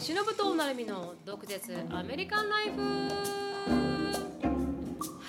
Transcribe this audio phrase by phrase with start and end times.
[0.00, 2.80] しのぶとなるみの毒舌アメリカンライフ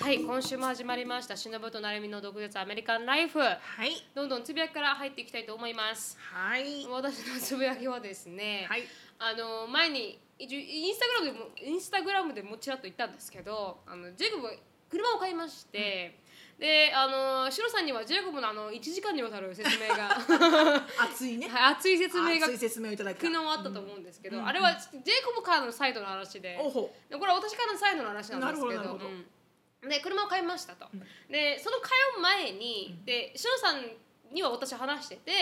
[0.02, 3.54] はい今週も始まりましたしのぶとなるみの毒舌アメリカンライフは
[3.84, 3.90] い。
[4.14, 6.86] どんどんつぶやきから入っていきたいと思いますはい。
[6.90, 8.84] 私のつぶやきはですね、はい。
[9.18, 14.48] あの前にインスタグラムでもインスタグラムでもちらっと言ったんですけどあのジェイコブ
[14.88, 16.18] 車を買いまして、
[16.62, 20.14] であのシロさんにはジェイコブのあの1時間にわたる説明が、
[21.10, 21.48] 熱いね。
[21.48, 23.26] はい、熱い説明が熱い説明をいただきた。
[23.26, 24.46] 昨日あったと思うんですけど、うん。
[24.46, 26.94] あれはジェイコブからのサイドの話で、おほ。
[27.10, 28.82] でこれは私からのサイドの話なんですけど。
[28.84, 28.94] ど
[29.82, 29.88] うん。
[29.88, 31.02] で車を買いましたと、うん。
[31.32, 33.82] でその買う前に、でシロさん
[34.32, 35.32] には私話してて、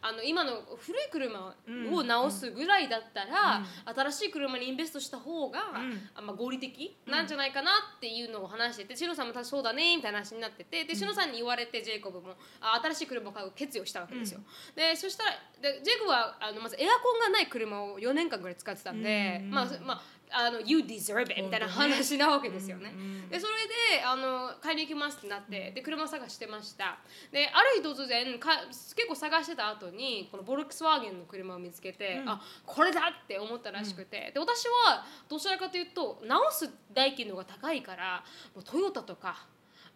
[0.00, 1.54] あの今の古い車
[1.92, 6.08] を直すぐらいだったら、新しい車にインベストした方が、ん。
[6.14, 14.40] あまあ、合理的なんじゃないかなっていうのを話してて、シロさんもそうだねみたいな話になっててでシロさんに言われてジェイコブもあ新しい車を買う決意をしたわけですよ、
[14.74, 19.50] でそしたらでジェイコブはあのまずエアコンがない車を4年間ぐらい使ってたんで、うん。
[19.50, 22.92] まあまああの You deserve it みたいな話なわけですよね。
[22.96, 26.98] うんでそれであの買いに行きますってなってで車探してました。
[27.32, 32.28] である日突然か結構探してた後にこのボルクスワーゲンの車を見つけて、うん。
[32.28, 39.46] あこれだって思ったらしくて、で私はどちらかというと直す代金の方が高いからもうトヨタとか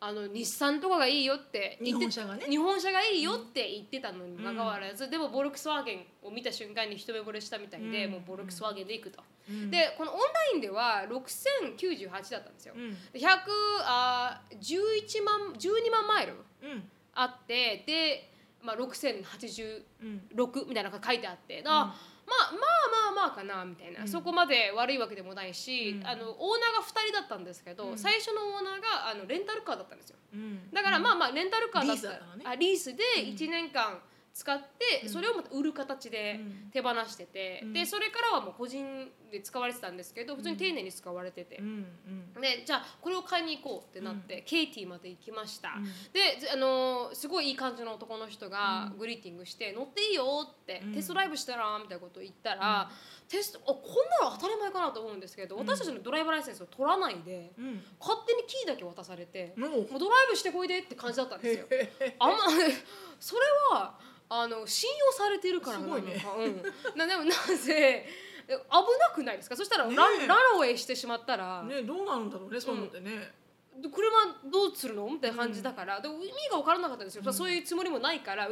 [0.00, 2.46] あの日産とかがいいよって言って日本車がね。
[2.48, 8.12] 日本車がいいよって言ってたのにもかかわらず、でもボルクスワーゲンを見た瞬間に一目惚れしたみたいで、うん。
[8.12, 9.70] もうボルクスワーゲンで行くと、うん。
[9.70, 12.90] でこのオンラインでは6098だったんですよ、うん。
[13.12, 13.26] で100
[13.82, 16.88] あ11万12万マイルうん。
[17.14, 18.30] あってで、
[18.62, 20.22] まあ、6086うん。
[20.68, 21.94] みたいなのが書いてあってだ、まあまあ
[23.14, 26.06] まあまあかなみたいな、そこまで悪いわけでもないし、うん。
[26.06, 27.98] あのオーナーが2人だったんですけど、うん。
[27.98, 30.16] 最初のオーナーがあのレンタルカーだったんですよ。
[30.34, 30.70] うん。
[30.72, 32.02] だからまあまあレンタルカーだった。
[32.02, 32.44] リーね。
[32.44, 33.98] あリースで1年間
[34.38, 34.60] 使っ
[35.02, 36.70] て、それをまた売る形でうん。
[36.70, 37.72] 手放してて、うん。
[37.72, 41.60] でそれからはもう個人で使われてたんですけど普通に丁寧に使われてて。
[42.40, 45.84] でじゃあこれを買いに行こうってなって、ケイティまで行きました、うん。
[46.12, 50.94] でずあのーすごいいい感じの男の人がグリーティングして「乗っていいよ」って、うん。
[50.94, 52.88] テストライブしたら?」みたいなことを言ったら、
[53.28, 57.82] テストあこんなの当たり前かなと思うんですけど、私たちのドライバーライセンスを取らないで、うん。
[57.98, 61.66] 勝手にキーだけ渡されて、もうもうドライブしてこいでって感じだったんですよ。
[62.20, 62.38] あんま
[63.18, 63.40] それ
[63.72, 63.98] は
[64.30, 66.24] あの信用されてるからなのか、ね。
[66.38, 68.06] うん、なでもなぜ
[68.48, 68.60] 危な
[69.14, 69.56] くないですか？
[69.56, 73.32] そしたらラランウェイしてしまったら、ねどうなるんだろうねそういうのってね。
[73.80, 74.08] で車
[74.50, 75.06] どうするの？
[75.08, 78.48] みたいな感じだから、でも意味が分からなかったんですよ、そういうつもりもないから、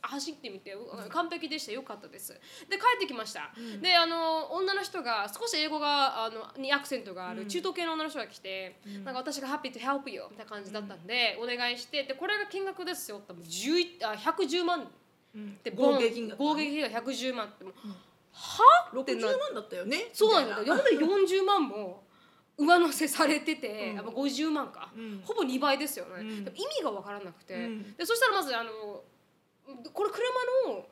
[0.00, 1.72] 走ってみてう完璧でした。
[1.72, 2.32] よかったです。
[2.32, 3.50] で帰ってきました、
[3.82, 13.18] であの女の人が少し英語があのにアクセントがある中東系の女の人が来て、なんか私が「happy to help you」みたいな感じだったんで、お願いしてでこれが金額ですよ。
[13.18, 14.88] ってもう11あ110万うん
[15.62, 16.38] で合計金額。
[16.38, 17.48] 合計金額110万。
[17.48, 17.72] ってもう、
[18.32, 19.00] は？
[19.00, 20.08] って六十な万だったよね。
[20.12, 20.60] そうなんだ。
[20.60, 20.74] みよ。
[20.74, 20.82] な。
[20.82, 22.04] んで40万も
[22.56, 23.98] 上乗せされてて、うん。
[23.98, 25.22] あまあ50万か、うん。
[25.24, 26.28] ほぼ2倍ですよね、うん。
[26.28, 27.96] 意味が分からなくて、うん。
[27.96, 28.70] でそしたらまずあの
[29.92, 30.86] これ車の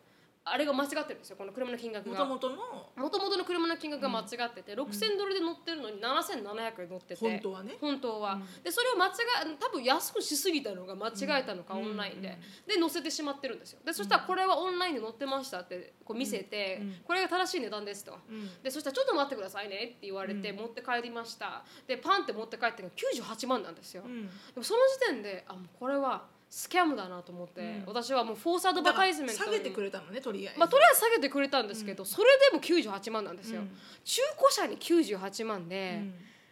[0.45, 2.25] あれが間違ってるんですよこの車の金額が。
[2.25, 2.91] もともとの？
[2.97, 7.17] もともとの車の金額が間違ってて、6000ドルで乗ってるのに7700円乗ってて。
[7.17, 7.77] 本当はね。
[7.81, 9.11] 本当は、でそれを間違
[9.47, 13.81] え多分安くしすぎたのが間違えたのか、オンラインで、で載せてしまってるんですよ。
[13.85, 18.63] でそしたらこれはオンラインで載ってましたってこう見せて、これが正しい値段ですと、うん。
[18.63, 21.63] でそしたらちょっと待ってくださいねって言われて持って帰りました。
[21.87, 24.27] でパンって持って帰ってるのが98万なんですよ、うん。
[24.27, 26.25] でもその時点であもうこれは
[26.55, 30.61] スキャムだなと思って、私はもうフォースアドバタイズメント下げてくれたのねとりあえず。
[30.61, 33.71] まあ、とりあえず下げてくれたんですけど、それでも98万なんですよ、うん。
[34.05, 36.03] 中古車に98万で、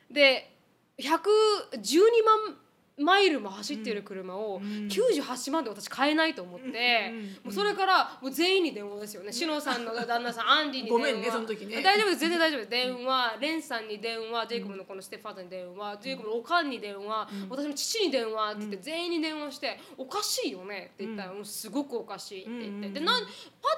[0.08, 0.14] うん。
[0.14, 0.56] で
[0.98, 1.04] 112
[2.24, 2.56] 万
[3.00, 6.70] マイルも走ってる車を98万で私買えないと思って、うん
[7.44, 9.32] もうそれからもう全員に電話ですよね。
[9.32, 10.98] 志乃さんの旦那さんアンディに電話。
[10.98, 11.82] ごめんねその時ね。
[11.82, 12.70] 大丈夫です全然大丈夫です。
[12.70, 23.28] 電話レンさんに電話ジェイコブのこのステファーザーに電話ジェイコブのおかんに電話、私の父に電話って言って全員に電話して「おかしいよね」って言ったら「もうすごくおかしい」って言って、でなんパ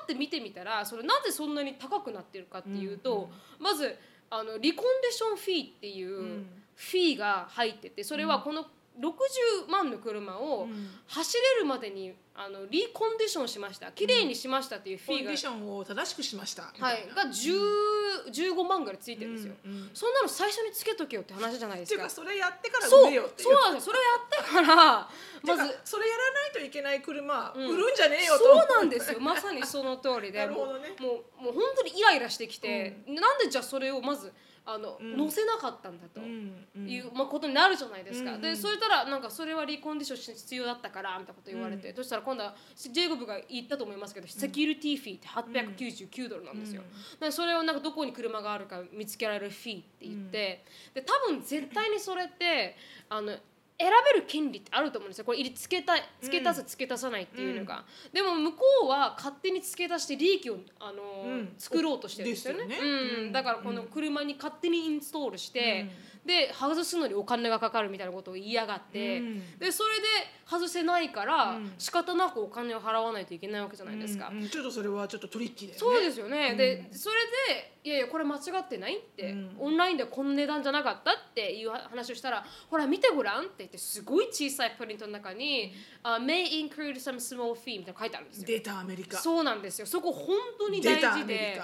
[0.02, 3.96] ッて見てみたらそれなぜそんなに高くなってるかっていうと、まず
[4.30, 6.44] あのリコンディションフィーっていう
[6.74, 8.66] フィーが入っててそれはこの
[9.00, 10.68] 60万の車を
[11.06, 13.92] 走れるまでにあのリコンディションしました。
[13.92, 16.72] 綺麗にしましたっていうフィーが、コンディションを正しくしました。
[16.78, 19.90] はい、が10 15万ぐらいついてるんですよ、うんうん。
[19.92, 21.94] そんなの最初につけとけよって話じゃないですか。
[21.94, 23.02] っていうかそれやってからそう。
[23.04, 23.48] 売れよっていう。
[23.48, 23.88] そうなんです。
[23.88, 24.76] よそれやってから
[25.42, 25.72] ままず。
[25.72, 27.68] ずそれやらないといけない車、うん。
[27.68, 28.44] 売るんじゃねえよと。
[28.44, 29.20] そうなんですよ。
[29.20, 30.38] まさにその通りで。
[30.40, 30.94] なるほどね。
[30.98, 34.32] もうもうもう本当にイライラしてきて、なんでじゃあそれをまず
[34.64, 35.16] あの、うん。
[35.16, 36.20] 載せなかったんだと。
[36.20, 36.88] うんうん。
[36.88, 38.42] いう、まあ、ことになるじゃないですか、うんうん。
[38.42, 41.96] でそれたらなんかそれはリコンディション必要だったからみたいなこと言われて、うん。
[41.96, 46.82] そしたら今度はジェイコブが言ったと思いますけど、セキュリティフィーって899ドルなんですよ、
[47.20, 50.64] でそれをなんかどこに車があるか見つけられるフィーって言って、
[50.94, 52.76] で多分絶対にそれって
[53.08, 53.36] あの
[53.82, 55.24] 選べる権利ってあると思うんですよ。
[55.24, 61.52] これ入れ付けたい付け足す付け足さないっていうのが、でも向こうは勝手に付け足して利益をあの、うん。
[61.58, 62.66] 作ろうとしてるんですよね。
[62.66, 63.32] ねうんうん。
[63.32, 65.86] だからこの車に勝手にインストールして、
[66.24, 69.58] で外すのにお金がかかるみたいなことを言いやがって、うん。
[69.58, 70.06] でそれで
[70.46, 71.72] 外せないから、うん。
[71.78, 74.28] 仕方なくお金を払わないといけないわけじゃないですか。
[74.28, 74.48] うんうん。
[74.48, 75.78] ちょっとそれはちょっとトリッキーだよね。
[75.80, 76.56] そうですよね、うん。
[76.56, 77.16] でそれ
[77.54, 79.56] で「いやいやこれ間違ってない?」って、うん。
[79.58, 85.74] オンラインでこの値段じゃなかったっていう話をしたら「ほら見てごらん」って言ってすごい小さいプリントの中に
[86.04, 88.46] 「uh, may include some small fee」みたいなの書いてあるんですよ。
[88.46, 89.18] 出たアメリカ。
[89.18, 89.86] そうなんですよ。
[89.86, 91.60] そこ本当に大事で。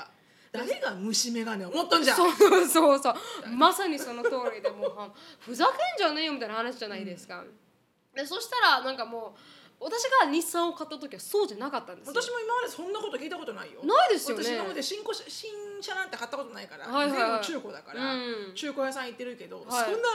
[0.53, 2.15] 誰が虫眼鏡を持っとんじゃ？
[2.15, 2.33] んそう
[2.67, 3.15] そうそう。
[3.51, 5.11] まさにその通りでもうは
[5.41, 7.45] ふざけんじゃねえよみたいな話じゃないですか、
[8.15, 12.13] でそしたらなんかもう私が日産を買った時はそうじゃなかったんですよ。
[12.21, 13.81] 私も今までそんなこと聞いたことないよ。
[13.85, 14.43] ないですよね。
[14.45, 14.99] 私今まで新
[15.29, 15.51] 新
[15.83, 17.31] 車なんて買ったことないから、はいはいはい。
[17.31, 18.53] 全部中古だから、うん。
[18.55, 19.85] 中古屋さん行ってるけど、はい。
[19.85, 20.09] そんな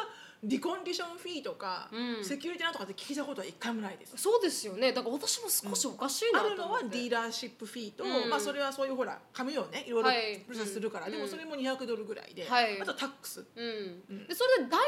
[0.43, 2.23] リコンディションフィーとか、うん。
[2.23, 4.17] セキュリティなんとかって聞いたことは一回もないです。
[4.17, 4.91] そうですよね。
[4.91, 8.29] だから私も少しおかしいなあるのと思って、はディーラーシップフィーと、うん。
[8.29, 10.43] まあそれはそういうほら紙をねいろいろはい。
[10.45, 11.11] プロセスするから、うん。
[11.11, 12.81] でもそれも200ドルぐらいで、はい。
[12.81, 14.03] あとタックス、うん。
[14.09, 14.27] うん。
[14.27, 14.79] でそれで大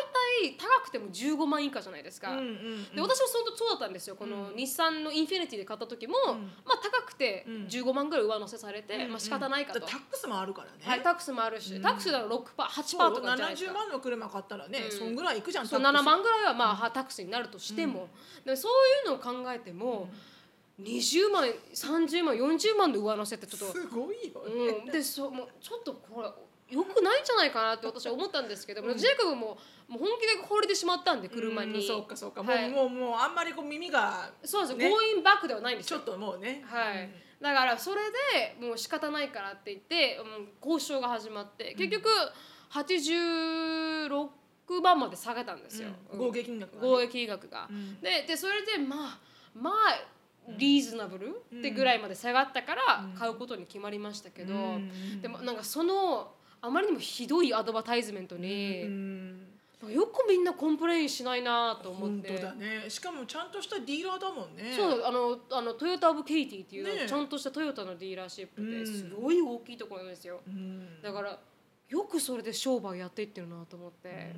[0.43, 2.95] 体高くても15万以下じゃないですか、うんうんうん。
[2.95, 4.15] で私もそのそうだったんですよ。
[4.15, 6.51] この日産のインフィニティで買った時も、ん。
[6.65, 7.53] まあ高くてうん。
[7.67, 9.09] 15万ぐらい上乗せされて、うんうん。
[9.11, 11.81] まあ仕方ないかと、だタックスもあるからね、はい、タックスもあるし、うん。
[11.81, 14.97] タックスなら6パー8そうパーとかじゃないです70か万の車買ったらね、うん。
[14.97, 18.09] そんぐらいいくじゃんそうタックス7万ぐらいはまあ、はタックスになるとしても、
[18.43, 20.09] でそういうのを考えても、
[20.81, 26.27] 20万30万40万で上乗せってちょっと、すごいよね、うん、でそうもうちょっとこれ
[26.75, 29.57] よくないんじゃないかなって私は思ったんですけど、ジェイコブも
[29.87, 32.17] もう本気で放りてしまったんで車に、うんそうか。
[32.17, 32.69] そうか、はい。
[32.69, 35.99] もうもうもうあんまりこう耳がそうですねよ、ゴーインバックではないんですよ。
[35.99, 36.65] ちょっともうね。
[36.65, 37.09] はい、
[37.39, 38.01] だからそれ
[38.59, 42.09] でもう仕方ないからって言ってもう交渉が始まって結局
[42.71, 44.27] 86
[44.81, 46.19] 万まで下げたんですよ、うん。
[46.19, 46.87] 合計金額がね。
[46.87, 47.67] 合計金額が。
[47.69, 48.01] うん。
[48.01, 49.19] ででそれでまあ
[49.53, 49.73] まあ
[50.57, 55.21] リーズナブルってぐらいまで下がったから買うことに決まりましたけど、うん。
[55.21, 56.31] でもなんかその
[56.61, 58.81] あまりにもひどい advertisement に、
[59.87, 62.29] よくみんな complain しないなと思って。
[62.29, 62.85] 本当だね。
[62.89, 64.73] しかもちゃんとしたディーラーだもんね。
[64.75, 68.71] そうあのあの Toyota of Katy っていう、ちゃんとしたトヨタの dealership うん。
[68.71, 71.01] ですごい大きいところなんですよ、うん。
[71.01, 71.39] だから
[71.89, 74.33] よくそれで商売やっていってるなと思って、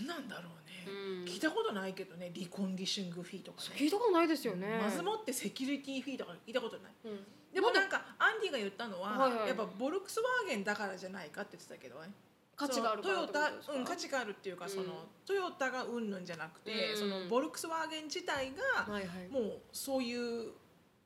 [0.00, 0.42] 何なんだろ
[0.86, 1.24] ううん。
[1.24, 2.30] ね聞いたことないけどね。
[2.32, 3.68] reconditioning fee とかね。
[3.76, 6.92] 聞いたことないですよね、まずもって security fee とか聞いたことない？
[7.04, 7.26] うん。
[7.52, 9.48] でもなんかアンディが言ったのは、はいはい。
[9.48, 12.10] やっぱボルクスワーゲンだからじゃないかって言ってたけどね。
[12.56, 14.70] 価値があるトヨタうん価値があるっていうか、うん。
[14.70, 14.84] その
[15.26, 16.98] トヨタがうんぬんじゃなくて、うん。
[16.98, 19.28] そのボルクスワーゲン自体が、はいはい。
[19.30, 20.52] もうそういう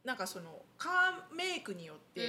[0.04, 0.88] なんかその car
[1.30, 2.24] make によってう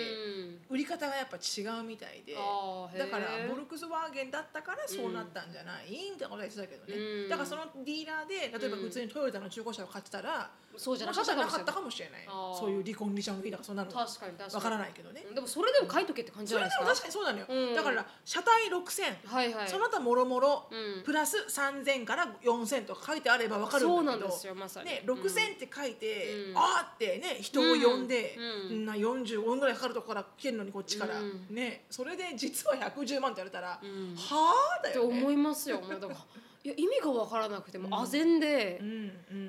[0.46, 0.62] ん。
[0.70, 3.00] 売り方がやっぱ違うみたいで、あーへー。
[3.00, 7.30] だからボルクスワーゲンだったからそうなったんじゃない、みたいなこと言ってたけどね、うん。
[7.30, 11.26] だからそのディーラーで例えば普通にトヨタの中古車を買ってたら、そうじゃなかっ
[11.66, 12.26] たかもしれない。
[12.28, 12.80] そうい。
[12.80, 13.92] うリコンディションフィーとかそんなの。
[13.92, 14.64] わ確かに確かに。
[14.64, 17.02] からないけどね、でもそれでも書いとけって感じじそれでもゃないですか？
[17.02, 17.76] 確かにそうなのよ、うん。
[17.76, 19.70] だから車体6000、はいはい。
[19.70, 21.04] その他もろもろうん。
[21.04, 23.96] プラス3000から4000とか書いてあれば分かるんだけど。
[23.96, 24.90] そうなんですよまさに。
[24.90, 26.58] ね、6000って書いて、うん。
[26.58, 28.36] あーってね人を呼んで、
[28.72, 28.86] うん。
[28.86, 31.48] な45分ぐらいかかるとこから来てるのにこっちから、うん。
[31.50, 34.16] ねそれで実は110万って言われたら、うん。
[34.16, 34.84] はあ？
[34.84, 35.00] だって。
[35.00, 35.80] 思いますよ。
[35.82, 36.16] もうだから
[36.64, 38.80] いや意味がわからなくても唖然で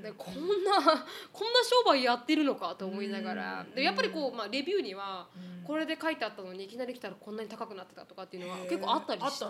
[0.02, 0.73] でこんな
[1.33, 3.75] こんな商売やってるのかと思いながら、うん。
[3.75, 5.64] でやっぱりこうまあレビューにはうん。
[5.64, 9.47] これで書いてあったのにいきなり来たらこんなに高くなってたとかっていうのは結構あったりして、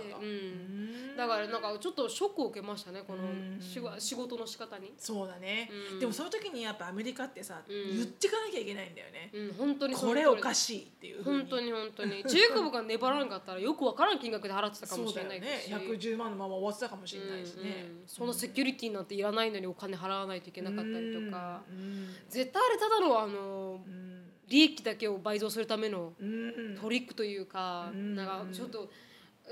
[1.17, 3.59] だからなんかちょっとショックを受けましたねこのうん。
[3.61, 4.93] 仕事仕事の仕方に。
[4.99, 5.99] そうだね、うん。
[6.01, 7.97] でもその時にやっぱアメリカってさ、うん。
[7.97, 12.23] 言ってかなきゃいけないんだよね、うん本当にこれおかしいっていう本当に本当に。
[12.25, 15.71] ジェイコブが粘らんかったらよくわからん金額で払ってたかもしれないですし。
[15.71, 15.77] ね。
[15.77, 18.07] 110万のまま終わってたかもしれないしね、うんうん。
[18.07, 22.09] そのセキュリティなんていらないのにお金払わないといけなかったりとか、うん。
[22.29, 24.25] 絶対あれただのあのうん。
[24.47, 26.79] 利益だけを倍増するためのうん。
[26.81, 28.15] トリックというか、うん。
[28.15, 28.91] なんかちょっと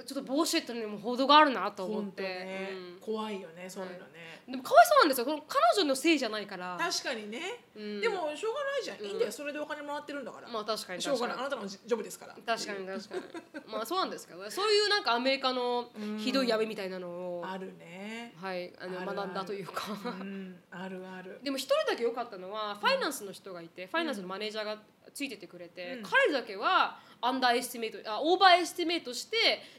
[0.06, 5.24] ちょっとボーシェットにも程があるなと思って、ね、うん怖いよねそういうのね、でもかわいそうなんですよ。
[5.24, 7.38] この彼女のせいじゃないから、確かにね、
[7.76, 8.00] うん。
[8.00, 9.32] でもしょうがないじゃん、うんいいんだよ。
[9.32, 11.36] それでお金もらってるんだから、まあ確かにしょうがない。
[11.38, 12.34] あなたのジョブですから。
[12.34, 13.22] 確かに確かに。
[13.66, 14.42] まあそうなんですけど。
[14.42, 18.34] ねそういうなんかアメリカのひどい闇みたいなのを、あるね。
[18.36, 19.84] はいあの学んだというか。
[20.04, 20.56] うん。
[20.70, 21.40] あるある。
[21.42, 24.78] でも一人だけ良かったのはファイナンスの人がいて、ファイナンスのマネージャーが
[25.14, 26.02] ついててくれて、うん。
[26.02, 29.36] 彼だけは underestimate あ overestimate して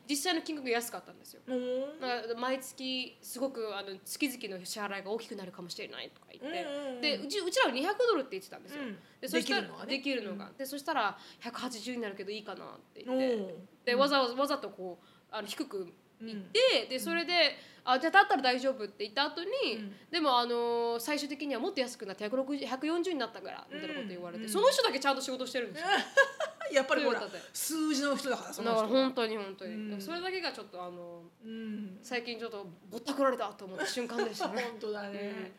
[0.10, 1.42] 実際の金額が安かったんですよ。
[1.46, 2.00] うん。
[2.00, 7.02] だから毎月すごくあの月々の支払いが大きくなるかもしれないとか言って、うんうんうん。
[7.02, 8.98] でうちうちらは200ドルって言ってたんですよ、うん。
[9.20, 9.92] でそしたらできるのがね。
[9.92, 13.48] できるのが、でそしたら180になるけどいいかなって言おって、ー
[13.86, 19.96] でわざわざわざとこうあの低く行って、でそれで「あじゃあだったら大丈夫」って言った後に、うん。
[20.10, 24.50] でもあのー最終的にはもっと安くなって160 140になったからみたいなこと言われて、うん。
[24.50, 25.88] その人だけちゃんと仕事してるんですよ。
[26.72, 27.22] やっぱりほら
[27.52, 30.02] 数字の人だからそだの人から本当に本当に、うん。
[30.02, 32.00] それだけがちょっとあのうん。
[32.02, 34.64] 最近ちょっとぼったくられたと思った瞬間でしたね。
[34.72, 35.52] 本当だね、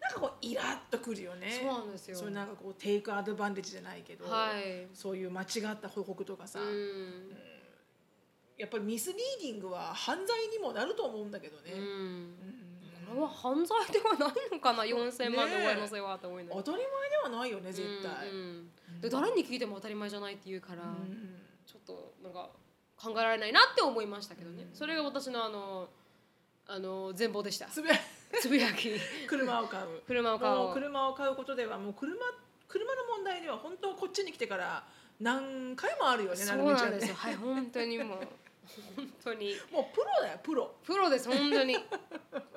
[0.00, 1.58] なんかこうイラッとくるよね。
[1.62, 2.16] そうなんですよ。
[2.16, 4.86] そうなんかこうテイクアドバンテージじゃないけど、はい。
[4.92, 7.36] そういう間違った報告とかさ、うん。
[8.62, 11.80] やっぱりミスリーディングは犯罪にもなると思うんだけどね、うん。
[11.80, 12.34] うん。
[13.08, 19.00] これは犯罪ではないのかな4000万の上乗せはと思い当たり前ではないよね絶対、うんうん。
[19.00, 21.34] で誰に聞いても当たり前じゃないって言うから、うん。
[21.66, 22.50] ちょっとなんか
[22.96, 25.88] 考えられないなって思いましたけどね、それが私のあの
[26.68, 27.66] あの全貌でした。
[27.66, 27.94] つぶや
[28.40, 28.92] つぶやき。
[29.26, 29.86] 車を買う。
[30.06, 32.14] 車を買おう車を買うことではもう車
[32.68, 34.84] 車の問題では本当こっちに来てから
[35.20, 37.14] 何回もあるよねそうなんですよ。
[37.14, 38.28] はい本当にもう
[38.96, 39.54] 本当に。
[39.70, 40.74] もうプロだよプロ。
[40.84, 41.76] プロです本当に。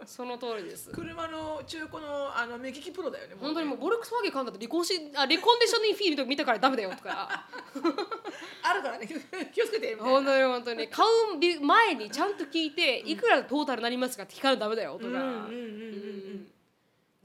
[0.05, 0.91] その通りです。
[0.91, 7.47] 車の中古のあの目利きプロだよね本当にもうボルクスワーゲン買うんだって離婚しあ離婚で一緒にフィールド見たからダメだよとか。
[8.63, 9.07] あるからね。
[9.53, 10.03] 気をつけてみたいな。
[10.03, 10.87] 本当に本当に。
[10.87, 15.21] 買うび前にちゃんと聞いていくらトータルなりますかって聞かないとダメだよとか、うんうんう
[15.81, 15.84] ん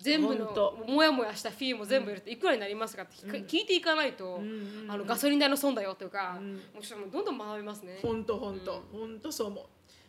[0.01, 4.41] 全部の本当もやもやしたフィーも全部入れていくらになりますかって聞いていかないと、
[4.89, 6.55] あのガソリン代の損だよとか、うん。
[6.55, 7.99] もうちょっとどんどん学びますね。
[8.03, 9.65] 本当本当本当そう思う。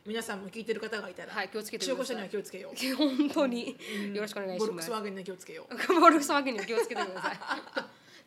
[0.05, 2.75] 皆さんも聞いてる方がいたら、はい気をつけて中古車には気をつけよう。
[2.95, 3.77] 本当に
[4.13, 4.67] よろしくお願いします。
[4.67, 4.91] ボルクス。
[4.91, 5.75] ワーゲンには気をつけよう。
[5.99, 7.37] ボルクスワーゲンには気をつけてください。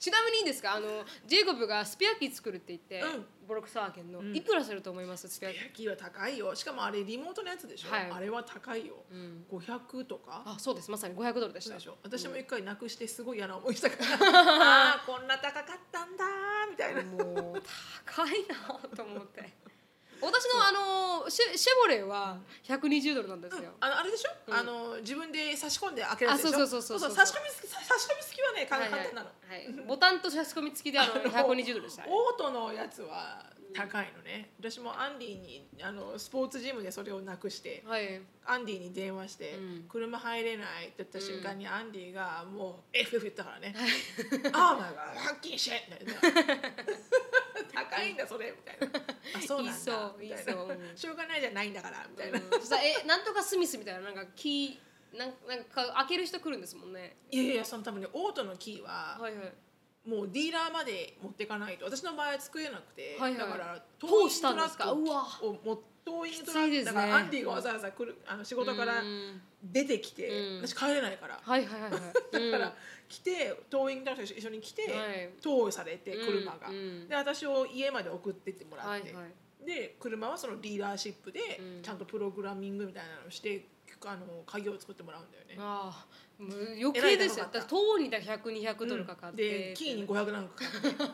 [0.04, 0.74] ちなみにいいですか？
[0.74, 0.86] あの
[1.26, 3.26] ジェイコブがスペアキー作るって言って、うん。
[3.48, 4.36] ボルクスワーゲンの、うん。
[4.36, 5.26] いくらすると思います？
[5.28, 5.90] スペアキー。
[5.90, 6.54] は高いよ。
[6.54, 8.10] しかもあれリモートのやつでしょ、はい。
[8.10, 9.46] あれは高いよ、ん。
[9.50, 10.42] 500とか？
[10.44, 10.90] あそうです。
[10.90, 11.76] まさに500ドルでした。
[11.76, 11.96] でしょ？
[12.02, 17.02] 私も一回なくしてすごい嫌な思いしたから、 ああこんな高かったんだーみたいな。
[17.02, 17.62] もう
[18.04, 19.52] 高いなと思って
[20.24, 26.56] 私のあのシェシェボレーは120ドルなんですよ、あのあれでしょ、あの自分で差し込んで開けるやつでしょ？
[26.56, 34.50] あそうそうそうそう差し込み差し込み付きはね簡単なの、はい、ボタンと差し込み付きであの120ドルでした、オートのやつは高いのね。
[34.58, 38.20] 私もアンディにあのスポーツジムでそれをなくしてはい。
[38.46, 39.84] アンディに電話して、うん。
[39.88, 43.74] 車入れないって言った瞬間にアンディがもう FF 言ったからね
[44.52, 46.14] 「ああまあはっきりしみたいな。
[47.74, 49.00] 高いんだそれ」みたいな
[49.34, 52.50] 「あそうなんだ」いそうみたいいそうな「しょうがないじゃないんだから」みたいな、うん。
[52.50, 57.16] そしたらえなんとかスミスみたいななんかキーなんなんか開ける人来るんですもんね。
[57.30, 59.52] いやいやその多分ねオートのキーははいはい
[60.06, 63.40] もうディーラーまで持っていかないと私の場合は作れなくて、はいはい。
[63.40, 64.84] だから通したんですか？
[64.84, 69.40] トーイントラックをもトーイングトラックだからアンディがわざわざ来るあの仕事からうん。
[69.62, 70.66] 出てきて、うん。
[70.66, 72.00] 私帰れないから、はいはいはいはい。
[72.52, 72.74] だから
[73.08, 75.30] 来てトーイングトラックと一緒に来て、はい。
[75.40, 76.70] トーされて車が、
[77.08, 79.66] で私を家まで送ってってもらって、はいはい。
[79.66, 81.82] で車はそのディーラーシップでうん。
[81.82, 83.64] ちゃんとプログラミングみたいなのをして
[84.06, 85.56] あの鍵を作ってもらうんだよね。
[85.58, 87.44] ああもう余計ですよ。
[87.44, 91.04] だからトーにだ100200ドルかかって、でキーに500なんかかかって。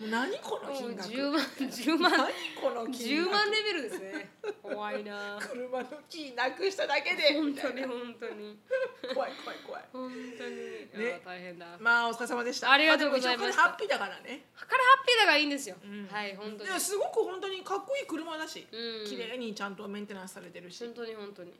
[0.00, 1.08] もう何この金額。
[1.10, 4.30] 10万10万何この金10額万レベルですね。
[4.62, 5.38] 怖いな。
[5.40, 7.34] 車のキーなくしただけで。
[7.34, 8.58] 本当に本当に。
[9.14, 9.84] 怖い怖い怖い。
[9.92, 11.20] 本当に、ね。
[11.24, 11.66] 大変だ。
[11.78, 12.72] まあお疲れ様でした。
[12.72, 13.64] ありがとうございました。
[13.64, 14.46] あハッピーだからね。
[14.56, 16.08] からハッピーだがいいんですよ、うん。
[16.10, 16.80] はい本当に。
[16.80, 19.06] すごく本当にかっこいい車だし、うん。
[19.06, 21.52] 綺麗にちゃんとメンテナンスされてるし、本当に本当に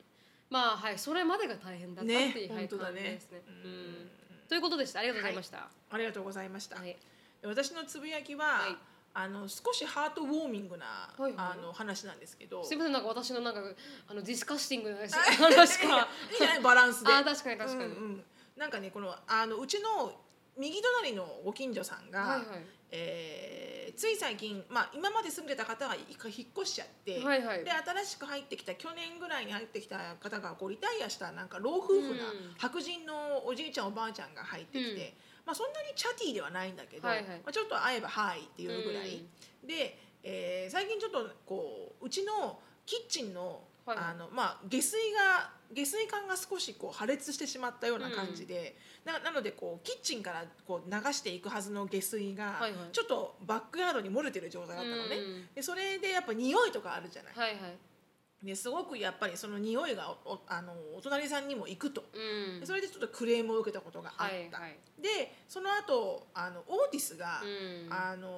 [0.53, 3.71] まあはいそれまでが大変だったってねいう、はい感じですね、ううん。
[4.05, 4.09] ん、
[4.47, 4.99] ということでした。
[4.99, 6.95] ありがとうございました、ありがとうございました、はい。
[7.43, 8.77] 私のつぶやきは、はい。
[9.15, 12.63] あの少しハートウォーミングな、はいはいあの話なんですけど。
[12.63, 13.61] すみませんなんか私のなんか
[14.07, 17.11] あのディスカッシングな話かいいじゃないバランスで。
[17.11, 18.23] あ確かに確かに、うんうん。
[18.55, 20.13] なんかねこのあのうちの
[20.57, 22.47] 右隣のご近所さんが、はいはい。
[22.91, 27.63] えーつい最近、まあ、今まで住んでた方が一回引っ越しちゃって、はいはい。
[27.63, 32.55] で新しく入ってきた去年ぐらいに入ってきた方がこうリタイアしたなんか老夫婦なうん。
[32.57, 34.97] 白人のおじいちゃんおばあちゃんが入ってきて、うん。
[35.45, 37.25] まあ、そんなにチャティーではないんだけど、はいはい。
[37.27, 39.23] まあ、ちょっと会えば「はい」っていうぐらい、
[39.63, 52.61] でえー最近ちょっとこううちのキッチンの,、あのまあ、下水が下水管が少しこう破裂してしまったような感じで、ななのでこうキッチンからこう流していくはずの下水が、
[52.91, 55.45] ちょっとバックヤードに漏れてる状態だったのね、うん。
[55.55, 58.45] でそれでやっぱ匂いとかあるじゃない、はいはい。
[58.45, 62.03] ですごくやっぱりその匂いがおおあのお隣さんにも行くと。
[62.13, 62.59] うん。
[62.59, 64.77] でそれでちょっとクレームを受けたことがあった、はいはい。
[65.01, 67.93] でその後あのオーティスが、うん。
[67.93, 68.29] あの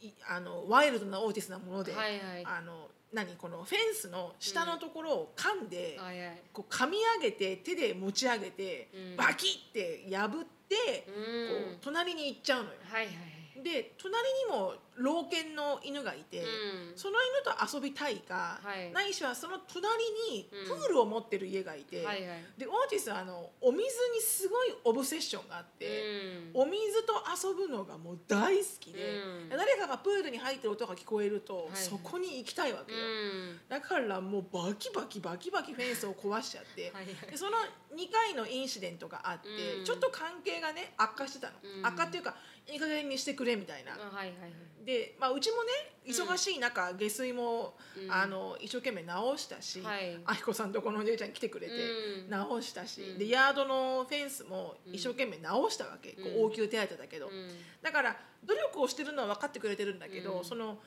[0.00, 2.44] いあのワイルドなオーティスなもので、はいはい。
[2.44, 5.98] あの何このフェンスの下のところを噛んで、
[6.52, 9.16] こう噛み上げて手で持ち上げて、うん。
[9.16, 11.74] バキって破って、こうん。
[11.74, 12.76] う隣に行っちゃうのよ。
[12.90, 14.14] はいはいで隣
[14.46, 16.44] にも老犬の犬がいて、うん。
[16.96, 18.92] その犬と遊びたいか、はい。
[18.92, 19.86] ないしはその隣
[20.30, 20.78] にうん。
[20.78, 22.44] プールを持ってる家がいて、はいはい。
[22.56, 26.02] でオーティスはあのお水にすごいオブセッションがあって、
[26.54, 26.62] うん。
[26.62, 29.48] お水と遊ぶのがもう大好きで、うん。
[29.50, 31.76] 誰かがプールに入ってる音が聞こえると、い。
[31.76, 33.02] そこに行きたいわけよ、う
[33.54, 33.60] ん。
[33.68, 37.30] だからもうバキバキバキバキフェンスを壊しちゃって、はいはい。
[37.30, 37.52] でその
[37.94, 39.48] 2回のインシデントがあって、
[39.78, 39.84] うん。
[39.84, 41.86] ちょっと関係がね悪化してたの、うん。
[41.86, 42.34] 悪化っていうか
[42.70, 44.84] いい加減にしてくれみたいな、あはいはいはい。
[44.84, 45.70] で、まあ、うちもね
[46.06, 48.12] 忙しい中、下水も、うん。
[48.12, 50.18] あの一生懸命直したし、はい。
[50.24, 51.72] あひこさんとこのお姉ちゃん来てくれて、
[52.24, 52.30] うん。
[52.30, 53.18] 直したし、うん。
[53.18, 56.42] でヤードのフェンスも一生懸命直したわけ、こうん。
[56.42, 57.48] う応急手当だけど、うん。
[57.82, 60.44] だから努力をしてるのは分かってくれてるんだけど、うん。
[60.44, 60.78] その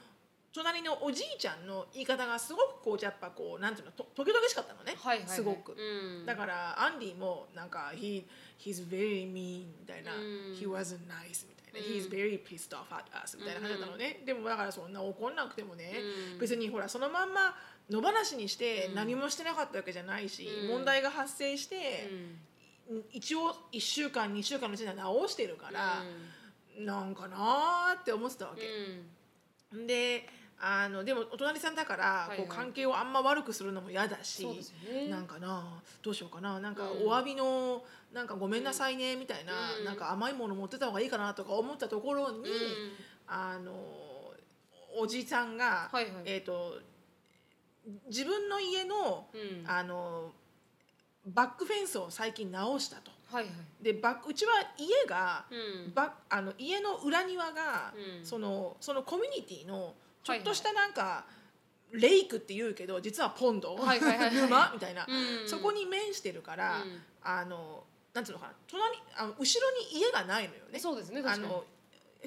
[0.54, 5.36] 隣のおじいちゃんの言い方がすごくこうやっぱこうなんていうのとトゲトゲしかったのね、はいはいはい。
[5.38, 5.74] すごく。
[5.74, 6.26] うん。
[6.26, 8.26] だからアンディもなんか「He,
[8.60, 10.22] he's very mean」みたいな「うん。
[10.54, 11.82] He wasn't nice」みたいな「うん。
[11.82, 16.00] He's very pissed off at us」みたいな感じだったのね、でもだからそんな怒んなくてもね、
[16.34, 16.40] うん。
[16.40, 17.56] 別にほらそのまんま
[17.90, 18.96] 野放しにしてうん。
[18.96, 20.68] 何もしてなかったわけじゃないし、うん。
[20.70, 22.10] 問題が発生して、
[22.90, 23.06] うん。
[23.12, 26.04] 一応1週間2週間のうちには直してるから、
[26.78, 29.78] なんかなーって思ってたわうけ。
[29.78, 29.88] ん。
[29.88, 30.28] で
[30.64, 35.08] あのでもお隣さんだから、こう関係をあんま悪くするのも嫌だし、そうですよね。
[35.08, 37.08] なんかなどうしようかななんかうん。
[37.08, 39.86] お詫びのなんかごめんなさいねみたいな、うん。
[39.86, 42.44] なんか甘いもの持ってた方がいいかなとか思ったところに、うん。
[43.28, 43.72] あの
[44.98, 46.14] おじさんが、はいはい。
[46.26, 46.80] えっ、と
[48.08, 49.70] 自分の家のうん。
[49.70, 50.32] あの
[51.26, 53.12] バックフェンスを最近直したと。
[53.32, 53.84] はいはい。
[53.84, 55.94] でバックうちは家が、うん。
[55.94, 58.26] バあの家の裏庭が、うん。
[58.26, 60.40] そのそのコミュニティのちょはい。
[60.40, 61.26] はいっとしたなんか、
[61.92, 64.36] レイクって言うけど実はポンド、はいはいはいはい。
[64.42, 65.48] 沼みたいな、うん。
[65.48, 67.02] そこに面してるから、うん。
[67.24, 70.80] あのなんつうのかな隣あの後ろに家がないのよね。
[70.80, 71.54] そうですねあ確かに。
[71.54, 71.64] の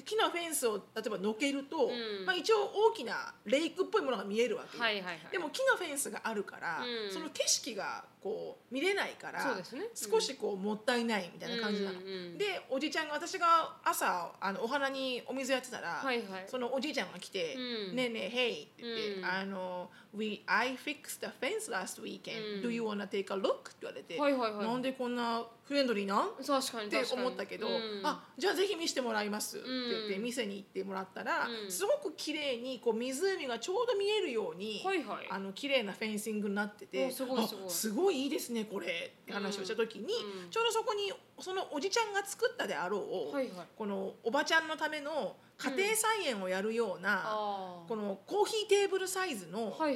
[0.03, 2.25] 木のフェンスを例えばのけると、うん。
[2.25, 5.19] まあ、一応大きなレイクっぽいものが見えるわけよ、はいはいはい。
[5.31, 7.13] でも木のフェンスがあるから、うん。
[7.13, 9.83] その景色がこう見れないからそうですね。
[9.93, 11.99] 少しこうもったいないみたいな感じなの。
[11.99, 16.45] うんうんでおじちゃんが私が朝あのお花にお水やってたら、はいはい。
[16.47, 17.53] そのおじいちゃんが来て
[17.89, 17.95] 「うん。
[17.95, 19.25] ねえねえ Hey」って言って「うん。
[19.25, 22.61] あの We I fixed the fence last weekend、うん。
[22.63, 24.67] Do you wanna take a look?」って言われて、はいはいはい。
[24.67, 26.87] なんでこんなフレンドリーなん確かに。
[26.87, 28.01] って思ったけど、うん。
[28.03, 30.23] あじゃあぜひ見せてもらいますって言ってうん。
[30.23, 31.71] 店に行ってもらったら、うん。
[31.71, 35.27] すごく綺麗にこう湖がちょうど見えるように、はいはい。
[35.29, 37.65] あの綺麗なフェンシングになってておすごいすごい。
[37.67, 40.49] あすごいいいですねこれって話をした時に、うん。
[40.49, 42.97] ちょうどそこにそのおじちゃんが作ったであろ
[43.31, 43.67] う、はいはい。
[43.75, 47.87] このおばちゃんのための家庭菜園をやるような、あー。
[47.87, 49.93] このコーヒーテーブルサイズの家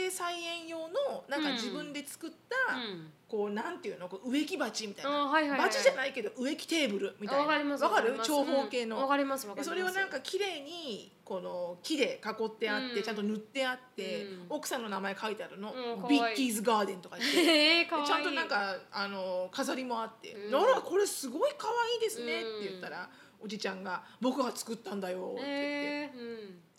[0.00, 3.12] 庭菜園用のなんか自分で作った、うん。
[3.28, 5.68] こうなんていうのこう植木鉢みたいな、はいはいはい。
[5.68, 7.76] 鉢じゃないけど植木テーブルみたいな。
[7.76, 8.18] わかる？
[8.22, 9.02] 長方形の、うん。
[9.02, 13.02] わかりますそれをなんか綺麗にこの木で囲ってあって、うん。
[13.02, 14.46] ちゃんと塗ってあって、うん。
[14.48, 15.72] 奥さんの名前書いてあるの、
[16.08, 17.86] ビッキーズガーデンとか言って。
[18.06, 23.08] ちゃんとなんかあの飾りもあって「うんあらこれすごい可愛いですね」って言ったら、
[23.40, 25.48] おじちゃんが「僕が作ったんだよ」って言って。
[25.48, 25.54] へ
[26.02, 26.10] え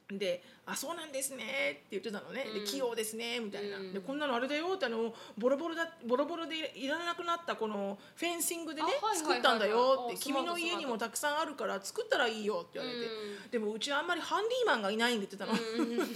[0.10, 0.18] うん。
[0.18, 1.46] で「あそうなんですね」っ
[1.82, 2.66] て言ってたのね「でうん。
[2.66, 3.94] 器用ですね」みたいな、うん。
[3.94, 13.52] でこんなのあれだよってあのボロボロだボロボロでいらなくなったこのフェンシングでね作ったんだよってあ君の家にもたくさんあるから作ったらいいよって言われて、うん。
[13.52, 16.16] でもうちはあんまりハンディーマンがいないんで言ってたの、うん。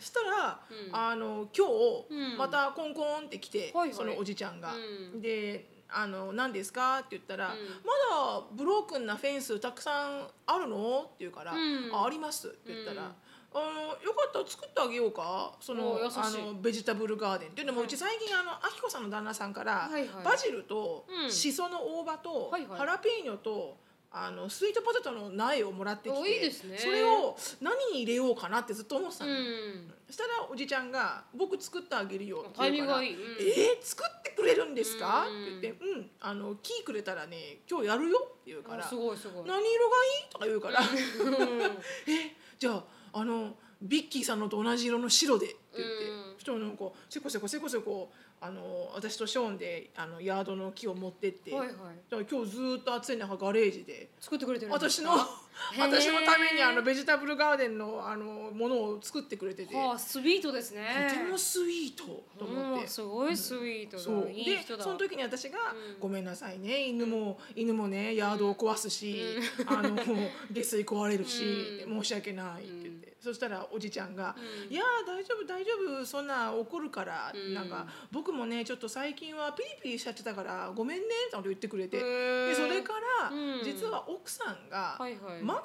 [0.00, 0.96] したら、うん。
[0.96, 2.38] あの今日、うん。
[2.38, 3.94] またコンコンって来て、はいはい。
[3.94, 5.20] そのおじちゃんが、うん。
[5.20, 7.92] であの何ですか?」って言ったら、うんま
[8.40, 13.02] だブロークンなフェンスたくさんあるの?」って言うから「うんああります」って言ったら。
[13.02, 13.14] うん
[13.54, 13.64] あの
[14.04, 15.50] よかったら作ってあげようか？
[15.60, 17.86] そのあのベジタブルガーデンっていうのも、はい。
[17.86, 20.24] うち最近あのあきこさんの旦那さんから、はいはい。
[20.24, 21.32] バジルとうん。
[21.32, 22.78] しその大葉と、はいはい。
[22.80, 23.78] ハラペーニョと
[24.10, 26.78] あのスイートポテトの苗をもらってきおてね。
[26.78, 29.36] それを何に入れようかなってずっと思ってたうの、ん。
[29.38, 33.14] そしたらおじちゃんが「僕作ってあげるよ」って言うから「がいい。
[33.14, 33.22] うん。
[33.40, 35.42] えー、作ってくれるんですか?」うん。
[35.58, 39.44] って言って「うんあの木くれたらね今日やるよ」って言うからあすごいすごい。
[39.46, 41.60] 何色がいい?」とか言うから「うん。
[42.12, 46.34] えじゃああのビッキーさんのと同じ色の白で」って言って、うん。
[46.34, 51.76] そしたらなんかせこせこせこせこあの私とショーンであのヤードの木を持ってって、はいはい。
[52.10, 54.10] だから今日ずーっと暑い中ガレージで。
[54.20, 55.22] 作ってくれてるんです私かの
[55.78, 61.08] 私のためにあのベジタブルガーデンのあのものを作ってくれてて、はあスイートですね。
[61.08, 62.04] とてもスイート
[62.38, 62.82] と思って。
[62.82, 62.88] うん。
[62.88, 64.30] すごいスイートだ、そう。
[64.30, 64.78] いい人だ。
[64.78, 66.88] でその時に私がうん「ごめんなさいね。
[66.88, 69.18] 犬も犬もねヤードを壊すし、
[69.66, 69.96] あの
[70.50, 74.72] 下水壊れるし、う申し訳ない」って言って、そしたらおじちゃんが「うん。
[74.72, 77.54] いやー大丈夫大丈夫そんな怒るから、うん。
[77.54, 83.64] なんか僕もねちょっと最近はピリピリしちゃってたからごめんね」って言ってくれて、でそれから、うん。
[83.64, 85.08] 実は奥さんが末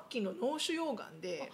[0.10, 1.52] 期の脳腫瘍がんで。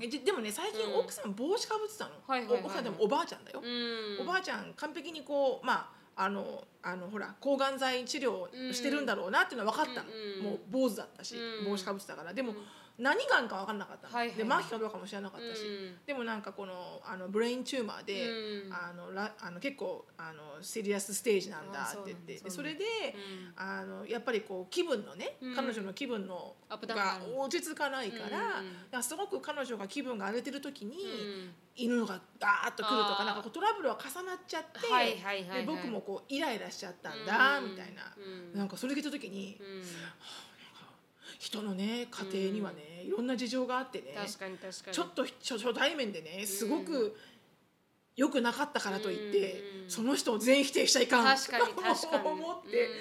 [0.00, 1.00] ででもね最近うん。
[1.00, 2.12] 奥さん帽子かぶってたの、
[2.60, 4.22] 奥さんでもおばあちゃんだよ、うん。
[4.22, 10.44] おばあちゃん完璧にこうまああのあのほら抗がん剤治療してるんだろうなっていうのは分かったの、うん。
[10.44, 11.70] もう坊主だったし、うん。
[11.70, 12.34] 帽子かぶってたから。
[12.34, 12.56] でも、うん
[12.98, 15.96] 何がんか分かんなかったの、はいはいで末期かどうかも知らなかったし、うん。
[16.04, 18.28] でもなんかこのあの brain tumor で、
[18.66, 18.72] うん。
[18.72, 22.40] あのらあの結構あのシリアスステージなんだって言って。
[22.44, 23.62] あそそれで、うん。
[23.62, 25.54] あのやっぱりこう気分のね、うん。
[25.54, 28.16] 彼女の気分のが落ち着かないか
[28.90, 31.50] ら,、すごく彼女が気分が荒れてる時に、うん。
[31.76, 35.60] 犬がガーッと来るとかなんかこうトラブルは重なっちゃって、はいはいはいはい。
[35.60, 37.70] で僕もこうイライラしちゃったんだ、うん。
[37.70, 38.58] みたいな、うん。
[38.58, 39.82] なんかそれ聞いた時に、うん
[41.38, 44.96] 人のね家庭にはね、いろんな事情があってね確かに確かに。
[44.96, 47.16] ちょっと初初対面でねすごく
[48.16, 49.90] 良くなかったからといって、うん。
[49.90, 52.28] その人を全否定しちゃいかん確かに 確かに。
[52.28, 52.94] 思って、うん。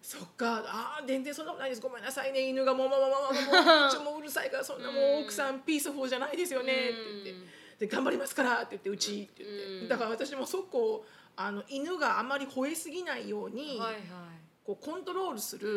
[0.00, 1.82] そっかあー全然そんなことないです。
[1.82, 7.62] ごめんなさいね犬がもうまあまあまあまあもうちょもう うるさいからそんなもう奥さんピースフォーじゃないですよねって言って。
[7.80, 14.02] で頑張りますからって言ってうちって言って、うんだから私もそこあの犬があまり吠えすぎないように、はいはい
[14.64, 15.68] こうコントロールすうる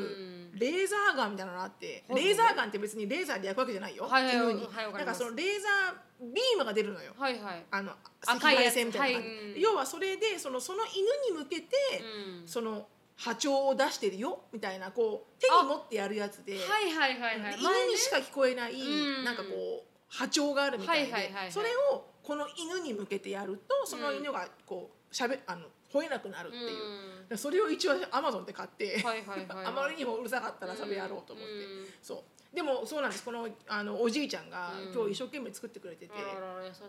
[0.55, 0.59] ん。
[0.59, 7.13] レーザーガンみたいなのがあって、はいレーザーガンって別にレーザーで焼くわけじゃないよ、はいはい犬に、はいだからそのレーザービームが出るのよ。
[7.17, 7.65] はいはい。
[7.71, 7.91] あの
[8.25, 9.59] 赤外線みたいなはいうん。
[9.59, 11.67] 要はそれでそのその犬に向けて、
[12.41, 12.47] うん。
[12.47, 17.51] その波長を出してるよみたいなこう手に持ってやるやつで、はいはいはいはい。
[17.53, 19.23] で犬にしか聞こえない、うん。
[19.23, 21.51] なんかこう波長があるみたいで、はいはいはいはい。
[21.51, 26.77] それをこの犬に向けてやるとその犬がこうしゃべあの吠えなくなるっていう、だか
[27.31, 29.01] らそれを一応アマゾンで買って、
[29.49, 31.85] あまりにもうるさかったらそれやろうと思って、うん。
[32.01, 32.55] そう。
[32.55, 33.23] でもそうなんです。
[33.23, 34.93] このあのおじいちゃんがうん。
[34.93, 36.13] 今日一生懸命作ってくれてて、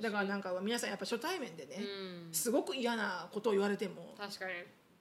[0.00, 2.32] だからなんか皆さんやっぱ初対面でね、うん。
[2.32, 4.52] すごく嫌なことを言われても確かに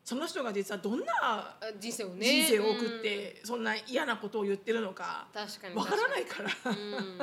[0.05, 2.27] その人が実はどんなあ人生をね。
[2.27, 5.75] 人生を送ってそんな嫌なことを言ってるのかうん確かに。
[5.75, 6.49] わからないから。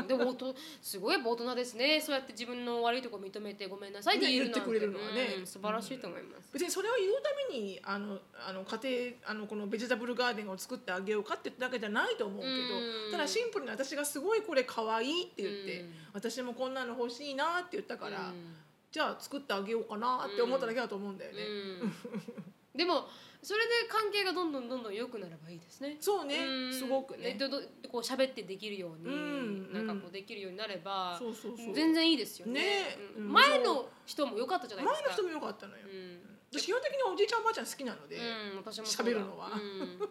[0.01, 0.35] うん、でも
[0.83, 2.01] すごい大人ですね。
[2.01, 5.37] そうやって自分の悪いところ認めてごめんなさいって言ってくれるのはね。
[5.39, 5.47] うん。
[5.47, 13.13] 素晴らしいと思います、別にそれを言うためにあのあの家庭あのこのベジタブルガーデンを作ってあげようかってだけじゃないと思うけど、うん。
[13.13, 15.93] ただシンプルに私がすごいこれ可愛いって言って、うん。
[16.15, 18.57] 私もこんなの欲しいなって言ったから、うん。
[18.91, 21.39] じゃあ作ってあげようかなって思っただけだと思うんだよね。
[22.75, 23.07] うんでも
[23.43, 25.97] それで関係がどんどんどんどん良くなればいいですね。
[25.99, 27.35] そうね、うんすごくね。
[27.35, 27.59] でどど
[27.91, 31.75] こう喋ってできるように、うんなんかこうできるようになれば、そうそうそう。
[31.75, 32.53] 全然いいですよね。
[32.53, 35.09] ねうんうん前の人も良かったじゃないですか。
[35.09, 35.83] 前の人も良かったのよ。
[35.93, 38.21] うん私基本的におじいちゃんおばあちゃん好きなので、う
[38.57, 40.09] ん、私もそうだ喋るのはうん、本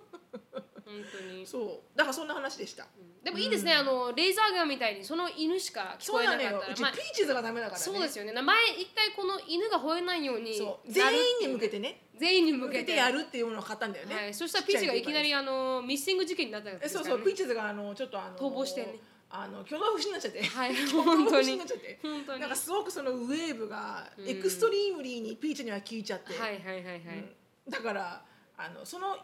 [1.11, 2.87] 当に そうだからそんな話でした。
[3.23, 6.51] でもいいですね、あのレーザーガンみたいにその犬しか聞そうこえなかったら。
[6.53, 6.71] なのよ。
[6.71, 7.85] うちまあピーチズがダメだからね。
[7.85, 12.07] そうですよね前一回この犬が吠えないようにそうなる全員に向けてね。
[12.21, 14.15] 全員に向向けてやるっていうものを買ったんだよね。
[14.15, 17.25] はい、そしたらピーチがいきなりあのミッシング事件になったんですから、ね、えそうそう。
[17.25, 18.99] ピーチズがあのちょっとあの逃亡してね。
[19.33, 20.43] あの挙動不審になっちゃって。
[20.43, 20.75] はい。
[20.91, 21.99] 本当にになっちゃって。
[22.03, 22.41] 本当に。
[22.41, 24.29] なんかすごくそのウェーブがうん。
[24.29, 26.33] エクストリームリーにピーチには効いちゃって。
[26.37, 26.97] はいはいはいはい、
[27.65, 27.71] うん。
[27.71, 28.23] だから
[28.57, 29.21] あのそのピ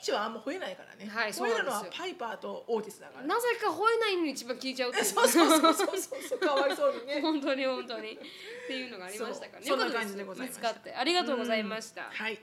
[0.00, 1.10] ーチはあんま吠えないからね。
[1.10, 3.26] はいそう吠えるのはパイパーとオーティスだから。
[3.26, 7.20] なぜか吠えないのに一番聞いちゃうっていえそうそうそうそうそうそうかわいそうにね。
[7.22, 8.12] 本当に本当に。
[8.12, 8.18] っ
[8.66, 10.98] ていうのがありましたからねそんな感じでございました。
[10.98, 12.38] ありがとうございました、はい。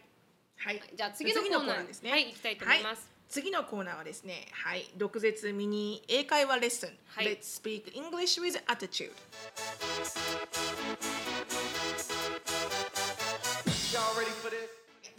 [0.58, 0.82] はい。
[0.94, 2.12] じゃあ次のコーナーですね。
[2.12, 3.08] はい行きたいと思います、はい。
[3.30, 7.38] 次のコーナーはですね、はい、毒舌ミニ英会話レッスン、はい。
[7.38, 9.12] Let's speak English with attitude。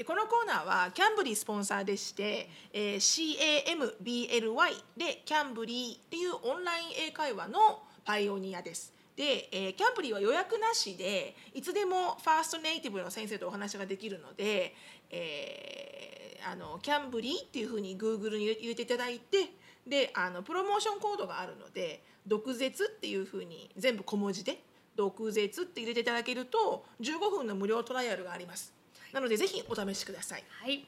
[0.00, 4.48] でこのコーナーはキャンブリースポンサーでして、えー CAMBLY
[4.96, 8.94] でキャンブリーっていうオンライン英会話のパイオニアです。
[9.14, 14.74] で、えーキャンブリーは予約なしでいつでもファーストネイティブの先生とお話ができるので、
[15.10, 19.50] えーあのキャンブリーっていうふうに Google に入れていただいて
[19.86, 24.62] であのプロモーションコードがあるので「毒舌」っていうふうに全部小文字で
[24.96, 28.79] 「毒舌」って入れていただけると15分の無料トライアルがあります。
[29.12, 30.44] なのでぜひお試しください。
[30.48, 30.86] はい。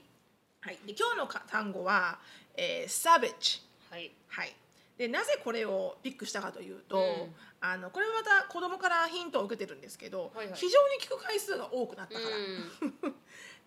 [0.60, 2.18] はい、で今日のか単語は、
[2.56, 3.62] えー、savage。
[3.90, 4.12] はい。
[4.28, 4.54] はい。
[4.96, 7.34] でなぜこれをピックしたかというと、うん。
[7.60, 10.54] あのこれはまた子供からヒントを受けてるんですけど、はいはい。
[10.54, 13.14] 非常に聞く回数が多くなったから、うん。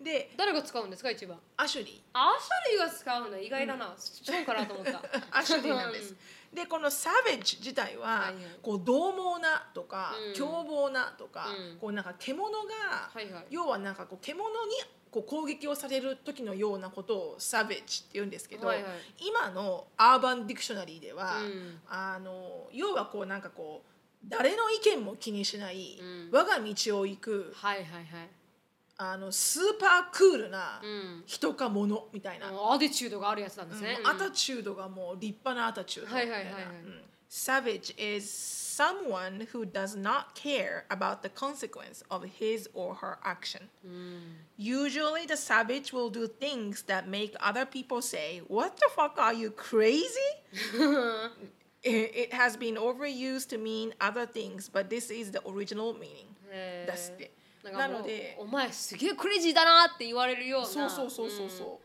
[0.04, 1.38] で誰が使うんですか一番？
[1.56, 4.92] アシュリアシュリーが使うの意外だな、そうかなと思った。
[4.92, 6.14] ー アシュリーなんです。
[6.56, 10.34] でこの savage 自体は、こう獰猛なとか、うん。
[10.34, 11.78] 凶暴なとか、うん。
[11.78, 13.10] こうなんか獣が、
[13.50, 14.72] 要はなんかこう獣に
[15.10, 18.72] こう攻撃をされる時のようなことをサベッジって言うんですけど、
[19.20, 21.78] 今のアーバンディクショナリーでは、うん。
[21.88, 23.88] あの要はこうなんかこう
[24.28, 26.30] 誰の意見も気にしない、うん。
[26.32, 28.28] 我が道を行くはいはいはい
[28.97, 36.33] あのスーパークールなうん人か物みたいな、もうアティチュードがあるやつなんですね、うんアタチュードがもう立派なアタチュードみたいな。
[36.35, 37.01] はいはいはいはいうん
[37.33, 43.69] Savage is someone who does not care about the consequence of his or her action.
[44.57, 49.33] Usually, the savage will do things that make other people say, What the fuck are
[49.33, 50.09] you crazy?
[51.83, 56.27] it, it has been overused to mean other things, but this is the original meaning.
[56.51, 57.31] へーですって
[57.72, 60.66] なのでお前すげえクレイジーだなって言われるような。
[60.66, 61.66] そうそうそうそうそう。
[61.68, 61.76] うん。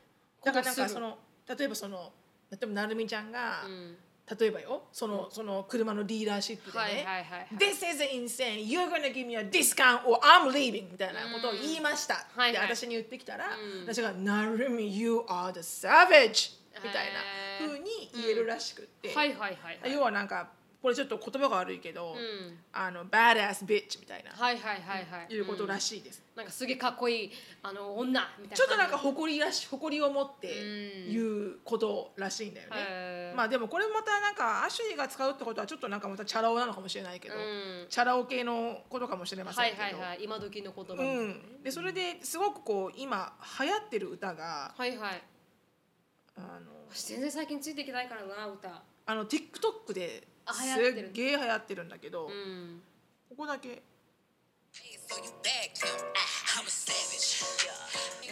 [0.43, 1.17] だからなんかその
[1.57, 2.11] 例えばその
[2.51, 3.95] 例えばなるみちゃんが、ん。
[4.39, 7.05] 例えばよそのその車のディーラーシップでね、
[7.57, 8.65] This is insane.
[8.65, 12.13] You're gonna give me a discount or I'm leaving みたいなことを言いました。
[12.13, 12.53] はいはい。
[12.53, 13.87] で私に言ってきたら、うん。
[13.87, 19.93] 私がなるみ You are the savage みたいな風に言えるらしくって、はいはいはいはい。
[19.93, 20.49] 要はなんか
[20.81, 22.57] これちょっと言葉が悪いけど、うん。
[22.73, 25.33] あの badass bitch みたいな、はいはいはいはい。
[25.33, 26.23] いうことらしい、です。
[26.35, 30.47] なんかすげえかっこいいあの女みたいなちょっとなんか誇りらし誇りを持って
[31.07, 31.13] うん。
[31.13, 32.77] 言うことらしいんだよね。
[32.77, 33.37] へー。
[33.37, 37.85] まあでもこれまたなんかアシュリーが使うってことはちょっとなんかまたチャラ男なのかもしれないけど、うん。
[37.87, 45.21] チャラ男系のことかもしれませんはいけど、はいはい今時の言葉、うん、でそれですごくこう今流行ってる歌がはいはい。
[46.37, 48.81] あの私全然最近ついていけないからな歌。
[49.05, 52.81] あの TikTok ですあ流行ってるっげえ流行ってるんだけど、うん。
[53.29, 53.69] ここだけ。
[53.69, 53.81] you.
[56.57, 57.43] I'm a savage.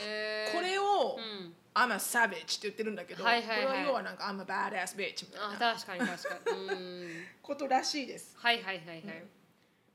[0.01, 1.53] えー、これをう、ん。
[1.73, 3.65] I'm a savage って言ってるんだけど、はいはいはい。
[3.65, 5.73] これは要はなんか I'm a badass bitch みたあいな。
[5.75, 6.57] 確かに確かに。
[6.57, 7.25] うん。
[7.41, 8.35] ことらしいです。
[8.37, 9.23] はいはいはいはい、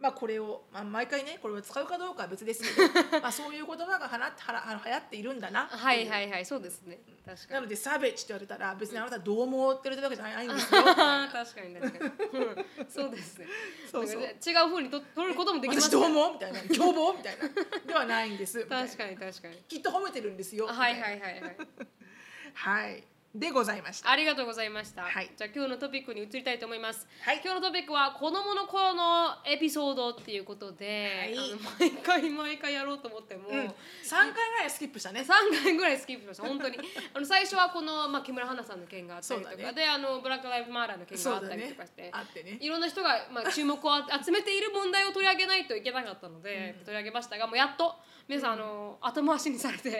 [0.05, 6.99] まあこれを、まあ、毎回ねこれを使うかどうかは別ですけど まあそういう言葉がはなはら流行っているんだなはいはいはいそうですね。
[7.25, 7.53] 確かに。
[7.55, 10.85] なのでサベッジって言われたら別にあなたどう思ってるってわけじゃないんですよ。
[10.85, 10.99] 確
[11.33, 12.45] かに確かに。
[12.45, 12.67] うん。
[12.87, 13.47] そうですね。
[13.91, 14.21] そうそう。
[14.21, 14.37] 違う
[14.67, 15.89] 風にと取ることもできます。
[15.89, 16.31] 私どう思？
[16.31, 16.61] うみたいな。
[16.61, 17.15] 凶暴？
[17.15, 17.49] みたいな。
[17.87, 18.67] ではないんです。
[18.67, 19.57] 確かに確かに。
[19.67, 20.67] きっと褒めてるんですよ。
[20.67, 21.57] はいはいはいはい。
[22.53, 24.11] はいでございました。
[24.13, 25.29] ありがとうございました、はい。
[25.37, 27.41] じゃあ今日のトピックに移りたいと思います、はい。
[27.45, 31.35] 今日のトピックは子供の頃のエピソードっていうことで、
[31.79, 31.91] はい。
[31.91, 35.23] 毎回毎回やろうと思っても、うん、3回ぐらいスキップしたね。
[35.23, 36.45] 3回ぐらいスキップしました。
[36.45, 36.79] 本当に。
[37.13, 39.73] あの最初はこの、まあ、木村花さんの件があったりとか、ね。
[39.73, 42.59] であのブラック・ライブ・マーラーの件があったりとかして、あってね。
[42.61, 43.91] いろんな人が、まあ、 注目を
[44.25, 47.97] 集めている問題を取り上げないといけなかったので、取り上げましたがもうやっと
[48.29, 49.91] 皆さん、あの後回しにされて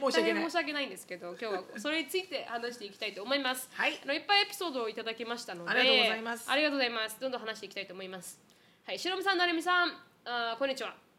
[0.00, 0.42] 申し訳ない。
[0.44, 3.68] 申し訳ないんですけど今日はそれについて話していきたいと思います。
[3.72, 8.38] はいあのいっぱいエピソードをいただきましたのでありがとうございますありがとうございますどんどん話していきたいと思います。
[8.86, 9.92] はい、しろみさん、なるみさん
[10.24, 11.09] あーこんにちは。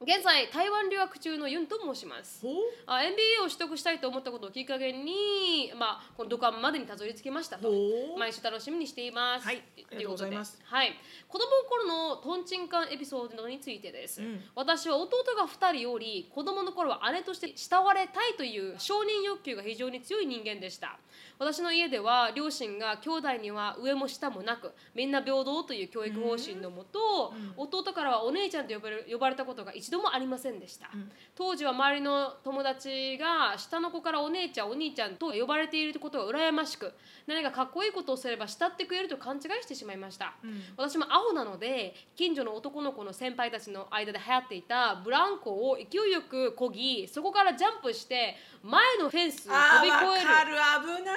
[0.00, 2.44] 現在台湾留学中のユンと申します。
[2.84, 7.70] あ MBA を取得したいと思ったことをきっかけに、まあ、この土管までにたどり着きましたと。
[8.18, 9.46] 毎週楽しみにしています。
[9.46, 9.62] はい
[9.94, 10.60] ありがとうございます。
[10.64, 10.92] はい、
[11.28, 14.40] 子供の頃のトンチンカンエピソードについてです、うん。
[14.56, 20.98] 私は弟が2人おり子供の頃は姉として慕われたいという承認欲求が非常に強い人間でした。
[21.38, 30.90] 私の家では両親が兄弟には上も下もなくみんな平等という教育方針のもと、弟からはお姉ちゃんと呼ばれ呼ばれたことが一度もありませんでした、
[31.34, 36.92] 当時は周りの友達が下の子からお姉ちゃんお兄ちゃんと呼ばれていることが羨ましく
[37.26, 40.34] 何かかっこいいことをすれば慕ってくれると勘違いしてしまいました、
[40.76, 50.26] 私もアホなので近所の男の子の先輩たちの間で流行っていたブランコを勢いよくこぎそこからジャンプして前のフェンスを飛び越える。
[50.26, 50.54] かる。
[50.98, 51.16] 危ない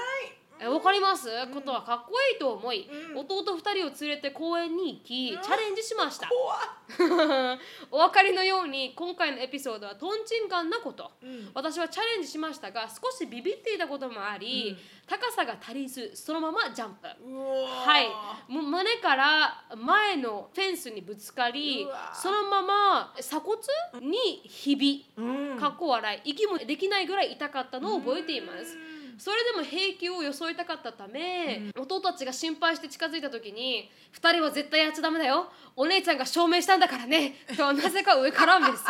[0.59, 3.17] えわかります、ことはかっこいいと思い、うん。
[3.19, 3.73] 弟2人を
[4.07, 6.29] 連れて公園に行き、チャレンジしました。
[7.91, 11.51] お分かりのように今回のエピソードはトンチンカンなこと、ん。
[11.53, 17.07] 私はチャレンジしましたが少しビビっていたこともあり、高さが足りずそのままジャンプ。
[17.07, 18.07] はい。
[18.47, 23.61] む胸から前のフェンスにぶつかりそのまま鎖骨
[24.01, 25.57] にひびうん。
[25.59, 28.77] かっこ笑い息もできないぐらい痛かったのを覚えています
[29.17, 35.51] それでも平気を装いたかったため、弟たちが心配して近づいた時に「2人は絶対やっちゃダメだよ。
[35.75, 38.83] お姉ちゃんが証明したんだからね」となぜか上からメッセ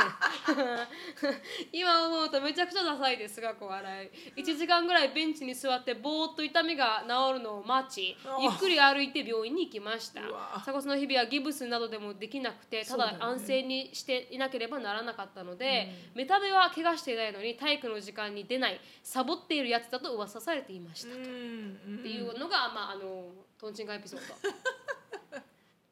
[1.71, 4.41] 今思うとめちゃくちゃダサいですがこう笑い。
[4.41, 10.21] 1時間ぐらいベンチに座ってぼーっと痛みが治るのを待ちあゆっくり歩いて病院に行きました。
[10.61, 21.97] 鎖骨の日々はギブスなどでもできなくてただ安静にしていなければならなかったので、メタベは怪我していないのに体育の時間に出ないサボっているやつだと噂されていました、うんうん。
[21.99, 23.25] っていうのが、まあ、あの
[23.57, 24.49] トンチンカンエピソード。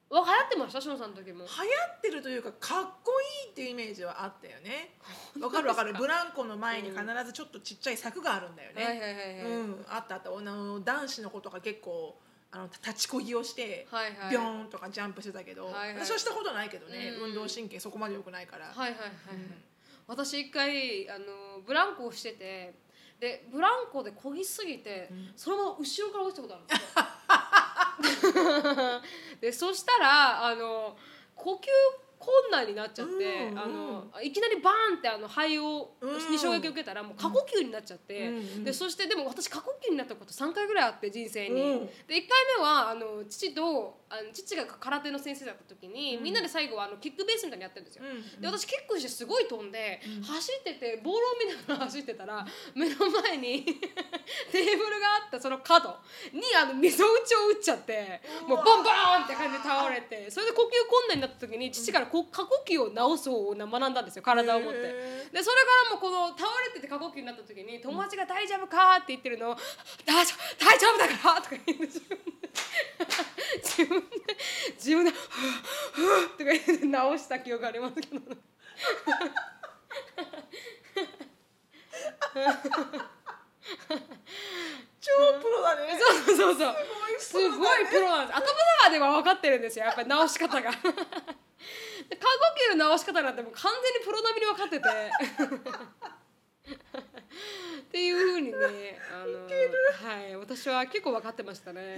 [0.08, 0.80] わ流行ってました？
[0.82, 1.40] しのさんの時も。
[1.40, 1.48] 流行
[1.98, 3.12] ってるというかかっこ
[3.46, 4.98] いいっていうイメージはあったよね。
[5.42, 5.94] わかるわかる。
[5.94, 10.30] ブランコの前に必ずちょっとちっちゃい柵があるんだよね、あったあった。
[10.30, 12.18] 男子の子とか結構
[12.52, 14.30] あの立ちこぎをして、はいはい。
[14.30, 16.06] ビョーンとかジャンプしてたけど、はいはい。
[16.06, 19.12] 私はしたことないけどね、うん運動神経そこまで良くないから、はいはいはい、
[20.08, 21.26] 私一回あの
[21.66, 22.74] ブランコをしてて
[23.26, 26.58] でブランコで漕ぎすぎて、そのまま後ろから落ちたことあ
[28.00, 29.02] るんですよ。
[29.42, 30.96] でそしたらあの
[31.34, 31.66] 呼吸
[32.20, 33.18] 困難になっちゃって、う
[33.50, 33.60] んうん。
[33.60, 36.32] あのいきなりバーンってあの肺を、うん。
[36.32, 41.62] に衝撃を受けたらもう過呼吸になっちゃって、うんうんでそしてでも私過呼吸になったこと3回ぐらいあって人生に。
[41.62, 41.86] うん。
[41.86, 42.20] で1回
[42.58, 48.04] 目はあの父とあの父が空手の先生だった時に、みんなで最後はあのキックベースみたいにやってるんですよ。
[48.06, 53.66] うんで私キックしてすごい飛んで、走っててボールを見ながら走ってたら目の前に
[54.52, 55.96] テーブルがあったその角
[56.32, 64.80] にあの溝打ちを打っちゃってもうボンボーンって感じで倒れてそれで呼吸困難になった時に父からこう過呼吸を治す方を学んだんですよ体を持って。
[64.80, 69.58] へでそれからもこの倒れてて過呼吸になった時に友達が「大丈夫か?」って言ってるのを
[70.06, 72.36] 「大丈夫大丈夫だから!」とか言って自分で
[73.58, 74.08] 自分で
[74.76, 75.20] 自分で「ふう
[75.94, 78.20] ふう」とか言って直した記憶がありますけど
[85.02, 86.00] 超プロだね。
[86.00, 86.76] そうそうそう
[87.20, 88.38] すすごいプロなんです。
[88.38, 90.72] 頭の中では分かってるんですよやっぱり直し方が。
[90.72, 90.78] で
[92.10, 92.22] 過呼
[92.74, 94.88] 吸の直し方なんてもう完全にプロ並みに分かってて。
[96.66, 99.46] っていうふうにねあの
[100.10, 101.98] はい私は結構分かってましたね。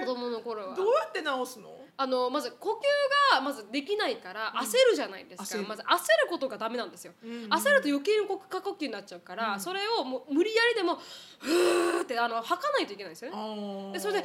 [0.00, 0.74] 子供の頃は。
[0.74, 1.76] どうやって直すの？
[1.96, 5.68] あのまず呼吸がまずできないから焦るじゃないですか、焦る。
[5.68, 5.98] まず焦る
[6.30, 7.30] ことがダメなんですよ、うん。
[7.44, 10.98] うん焦ると余計にこ過呼吸になっちゃうから、それをもう無理やりでも
[11.38, 13.92] ふーってあの吐かないといけないんですよね。
[13.92, 14.24] でそれで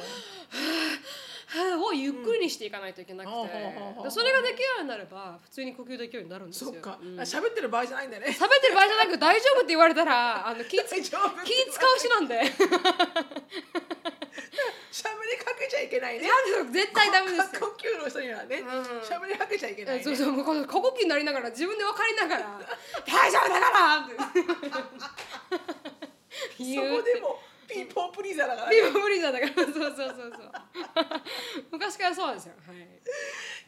[1.56, 3.36] をゆっくりにしていかないといけなくて、
[4.06, 6.72] うそれができるようになれば普通に呼吸できるようになるんですよ。
[6.72, 6.98] そっか。
[7.00, 7.16] うん。
[7.20, 8.26] 喋、ってる場合じゃないんだね。
[8.26, 11.12] 喋ってる場合じゃなく大丈夫って言われたらあの気 気使うし
[12.10, 12.42] なんで。
[14.92, 16.28] 喋りかけちゃいけないね。
[16.70, 17.60] 絶対ダメですよ。
[17.60, 18.66] 呼吸の人にはねうん。
[19.00, 20.32] 喋、りかけちゃいけない、ね、そうそう。
[20.32, 22.60] もうこの過呼吸になりながら自分で分かりながら
[23.06, 24.08] 「大丈夫だから!
[26.58, 29.46] 」そこでもピーポープリーザーだから、リバ無理だから。
[29.48, 30.52] そうそうそうそう。
[31.70, 32.54] 昔からそうですよ。
[32.66, 32.88] はい、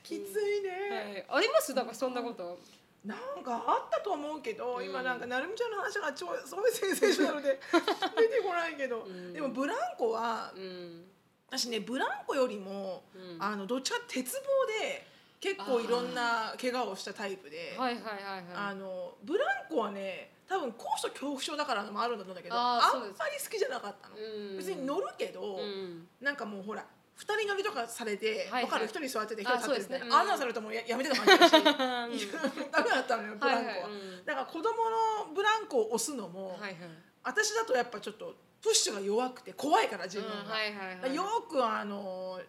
[0.02, 1.74] きついね、はい、あります？
[1.74, 2.58] だからそんなこと。
[3.04, 4.84] なんかあったと思うけど、うん。
[4.84, 7.58] 今なんかなるみちゃんの話が超すごいセンセーショナルで
[8.18, 9.32] 出てこないけど、ん。
[9.32, 11.06] でもブランコはうん。
[11.48, 13.36] 私ねブランコよりも、うん。
[13.42, 14.40] あのどっちか鉄棒
[14.82, 15.06] で
[15.40, 18.76] 結構いろんな怪我をしたタイプで、はいはいはいあはい。
[18.76, 24.56] のブランコはね多分高所恐怖症だからのもあるんだと思うんだけどあんまり好きじゃなかったの、うん。
[24.58, 26.08] 別に乗るけど、うん。
[26.20, 26.84] なんかもうほら
[27.14, 28.64] 二人乗りとかされて、はいはい。
[28.64, 28.86] わかる？
[28.86, 30.10] 一人座ってて一人あ立ってるみたいなそうですね。
[30.10, 31.62] うんされるともうややめてた感じだしうん
[32.72, 33.90] ダメだったのよブランコは、はいはい。
[33.90, 34.24] うん。
[34.24, 36.74] だから子供のブランコを押すのも、はいはい。
[37.22, 41.14] 私だとやっぱちょっとプッシュが弱くて怖いから自分が、うんはいはいはい。
[41.14, 42.40] よくあの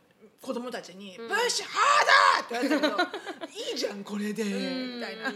[0.41, 1.27] 子供たちに「うん。
[1.29, 4.95] プッシュハーダー!」って言われたけど「いいじゃんこれで」うん。
[4.95, 5.31] みたいな。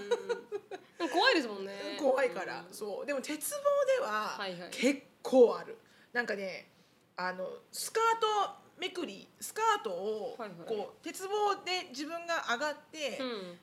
[1.09, 1.97] 怖いですもんね。
[1.99, 3.05] 怖いから、うんそう。
[3.05, 3.57] でも鉄棒
[3.97, 4.69] でははいはい。
[4.71, 5.77] 結構ある、
[6.13, 6.71] なんかね
[7.17, 10.67] あのスカートめくりスカートをはいはい。
[10.67, 13.57] こう鉄棒で自分が上がって、うん。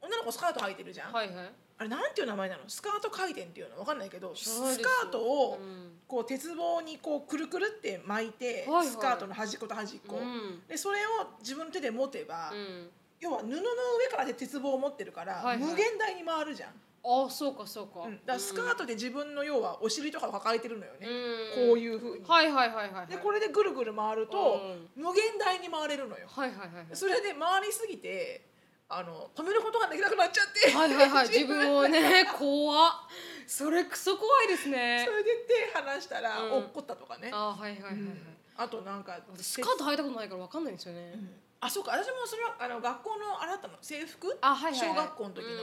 [0.00, 1.52] 女の子スカート履いてるじゃん、はいはい。
[1.80, 2.62] あれなんていう名前なの？
[2.68, 5.98] スカート回転っていうのわかんないけどスカートをうん。
[6.06, 8.86] こう鉄棒にこうくるくるって巻いて、はいはい。
[8.86, 10.62] スカートの端っこと端っこ、うん。
[10.68, 13.62] でそれを自分の手で持てば、うん要は布の上
[14.10, 15.58] からで鉄棒を持ってるから、はいはい。
[15.58, 18.06] 無限大に回るじゃん、ああそうかそうか。
[18.06, 21.68] うん、だからスカートで自分の要はお尻とかを抱えてるのよね、うん。
[21.68, 23.06] こういうふうに、はいはいはいはいはい。
[23.06, 24.60] でこれでぐるぐる回ると、
[24.94, 26.26] 無限大に回れるのよ。
[26.28, 26.86] はいはいはいはい。
[26.92, 28.42] それで回りすぎて
[28.88, 30.70] あの止めることができなくなっちゃって。
[30.70, 31.28] はいはいはい。
[31.32, 32.92] 自分をね怖っ。
[33.46, 35.04] それクソ怖いですね。
[35.06, 35.30] それで
[35.72, 36.52] 手離したらうん。
[36.58, 38.36] 落っこったとかね、あーはいはいはいはい、うん。
[38.56, 41.92] あとなんかスカート履いたことないからわかんないんですよね、うんあそうか。
[41.92, 44.38] 私もそれはあの学校のあれだったの制服？
[44.40, 44.88] あはいはいはい。
[44.88, 45.58] 小学校の時の、うん。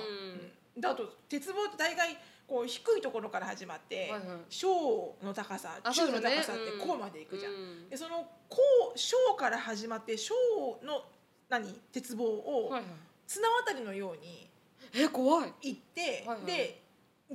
[0.75, 0.81] うん。
[0.81, 4.37] であと鉄棒って大概こう低いところから始まって、はいはい。
[4.49, 6.87] 小の高さあ中の高さってうん。
[6.87, 7.53] こうまでいくじゃん。
[7.53, 7.89] うん。
[7.89, 8.57] でそのこ
[8.95, 10.33] う小から始まって小
[10.83, 11.03] の
[11.49, 11.73] 何？
[11.91, 12.91] 鉄棒をはいはい。
[13.27, 14.49] 綱渡りのように
[14.93, 15.53] え怖い。
[15.61, 16.45] 行って、はいはい。
[16.45, 16.81] で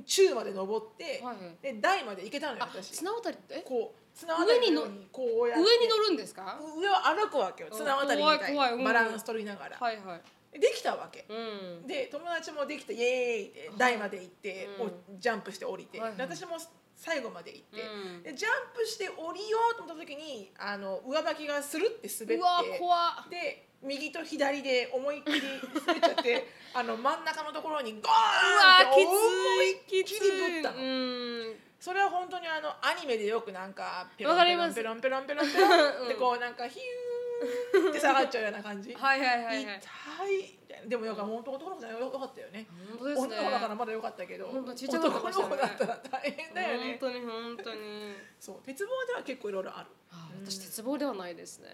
[0.05, 1.57] 中まで登って、はいはい。
[1.61, 2.91] で台まで行けたのよあ私。
[2.91, 3.55] 綱渡りって？
[3.67, 5.63] こう綱渡りのようにこうやって。
[5.63, 6.59] 上に乗るんですか？
[6.77, 7.69] 上を歩くわけよ。
[7.71, 7.77] うん。
[7.77, 8.73] 綱渡りみたい怖い怖い。
[8.73, 8.83] うん。
[8.83, 10.15] バランス取りながら、はいは
[10.53, 10.59] い。
[10.59, 11.25] できたわけ。
[11.29, 11.87] うん。
[11.87, 14.87] で友達もできてイエーイって台まで行って、うん。
[14.87, 16.17] おジャンプして降りて、はいはい。
[16.17, 16.57] で私も
[16.95, 18.23] 最後まで行って、うん。
[18.23, 22.95] でジャンプして降りようと思った時にあの上履きがスルって滑うわって怖
[23.27, 23.29] っ。
[23.29, 25.41] で右と左で思いっきり
[25.87, 29.15] 滑っちゃって あの真ん中のところにゴーンうわってき思
[29.63, 30.77] いっきりぶったの。
[30.77, 34.75] うんそれは本当にあのアニメでよくなんかペロンわかります。
[34.75, 36.05] ペロンペロンペロンペロンペロン うん。
[36.05, 38.93] ってこうなんかヒューって下がっちゃうような感じ。
[38.93, 39.79] はいはいはいはい。
[39.81, 40.87] 痛い。
[40.87, 42.67] でもよか本当男の子じゃよかったよね。
[42.87, 43.27] 本当ですね。
[43.27, 46.83] 女の子だからまだよかったけど、本当ちっちゃかったかもしれない男の子だったら大変だよね。
[46.91, 48.15] 本当に本当に。
[48.39, 49.89] そう鉄棒では結構いろいろある。
[50.11, 51.69] あ私鉄棒ではないですね。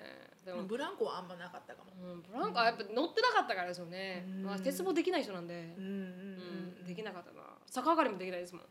[0.45, 1.91] でもブランコはあんまなかったかも。
[2.13, 4.23] うんブランコあやっぱ乗ってなかったからですよね。
[4.25, 4.43] うん。
[4.43, 5.53] まあ鉄棒できない人なんで。
[5.77, 5.97] うんうんうん。
[6.79, 7.41] うんできなかったな。
[7.69, 8.65] 逆上がりもできないですもん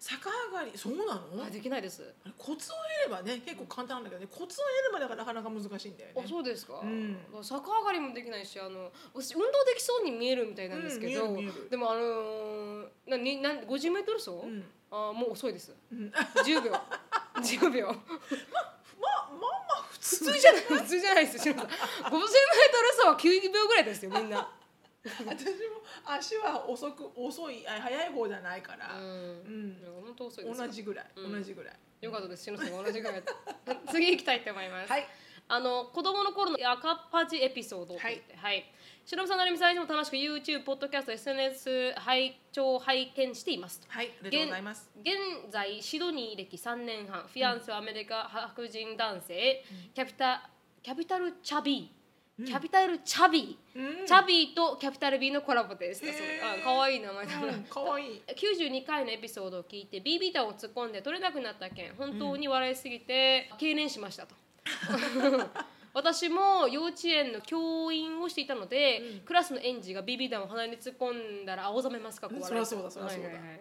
[0.00, 1.04] 逆上がりそうな
[1.36, 1.44] の？
[1.44, 2.02] あできないです。
[2.38, 2.74] コツを
[3.04, 6.22] 得ればね結構簡単なんだけどねコツを得るまでがなかなか難しいんだよね。
[6.24, 7.18] あそうですか、うん。
[7.42, 14.64] 逆上がりもできないしあの私運動できそうに見えるみたいなんですけど、うんでもあのー、なになん50メートル走、うん。
[14.90, 15.74] あーもう遅いです。
[15.92, 16.10] うん。
[16.44, 16.72] 10秒。
[17.36, 17.86] 10秒。
[17.86, 19.48] まあまあま
[19.80, 20.62] あ普通普通じゃない？
[20.62, 21.46] 普通じゃないです。
[21.48, 21.74] よ50メートル
[22.96, 24.48] 走は9秒ぐらいですよみんな
[25.26, 29.04] 私も足は遅く遅いあ早い方じゃないから、うん。
[29.04, 30.02] うん。
[30.04, 30.66] 本当遅いですよ。
[30.66, 31.32] 同じぐらい、うん。
[31.32, 31.74] 同じぐらい。
[32.02, 32.44] よかったです。
[32.44, 33.22] しのさんが同じぐらい。
[33.90, 35.06] 次行きたいと思います、はい。
[35.52, 38.22] あの子供の頃の赤っ端エピソードはい、
[39.04, 44.88] しのぶさんなるみさんいつも楽しく YouTube、ポッドキャスト、SNS 拝聴拝見していますはいありがとうございます。
[45.00, 47.22] 現在シドニー歴3年半。
[47.22, 50.48] フィアンセはアメリカ白人男性、キャピタ
[50.84, 51.99] キャピタルチャビー、
[52.46, 54.06] キャピタルチャビー、うん。
[54.06, 56.04] チャビーとキャピタル B のコラボです。
[56.04, 56.12] へー。
[56.12, 56.24] そう
[56.72, 58.22] あ可愛い名前だな、うん可愛い。
[58.36, 64.34] 92回のエピソードを聞いて BB 弾を突っ込んで取れなくなった件本当に笑いすぎて痙攣しましたと。
[65.92, 72.48] 私も幼稚園の教員をしていたので、クラスの園児が BB 弾を鼻に突っ込んだら青ざめますかうん笑い。
[72.48, 73.28] そりゃそうだそりゃそうだ。
[73.28, 73.60] はいはいはい。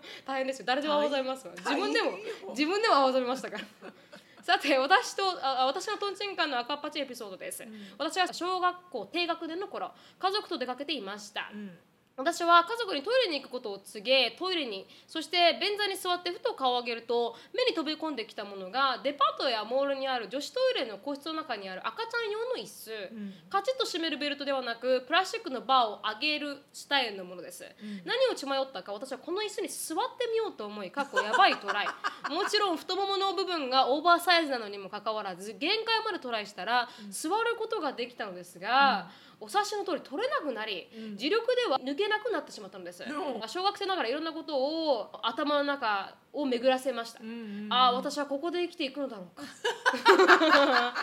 [0.24, 0.64] 大変ですよ。
[0.64, 2.12] 誰でも青ざめますわ自分でも
[2.48, 3.64] 自分でも青ざめましたから
[4.42, 7.64] さて私とあ私のとんちんかんの赤っ端エピソードです、
[7.98, 11.70] 私は小学校低学年の頃家族と出かけていました、うん
[12.20, 23.32] 私は家族にトイレに行くことを告げトイレにそして便座に座ってふと顔を上げると目に飛び込んできたものがデパートやモールにある女子トイレの個室の中にある赤ちゃん用の椅子、ん。
[23.48, 27.64] カチッと締めるベルトではなくプラスチックのバーを上げるスタイルのものです、
[28.04, 31.86] 何を血迷ったか私はこの椅子に座ってみようと思い過去やばいトライ。
[32.30, 39.10] もちろん太ももの部分がオーバーサイズなのにもかかわらず限界までトライしたら座ることができたのですが、
[39.40, 49.42] お察しの通り取れなくなり、自力では抜けなくなってしまったのです、うん小学生ながらいろんなことを頭の中を巡らせました、うんうんああ私はここで生きていくのだろうか。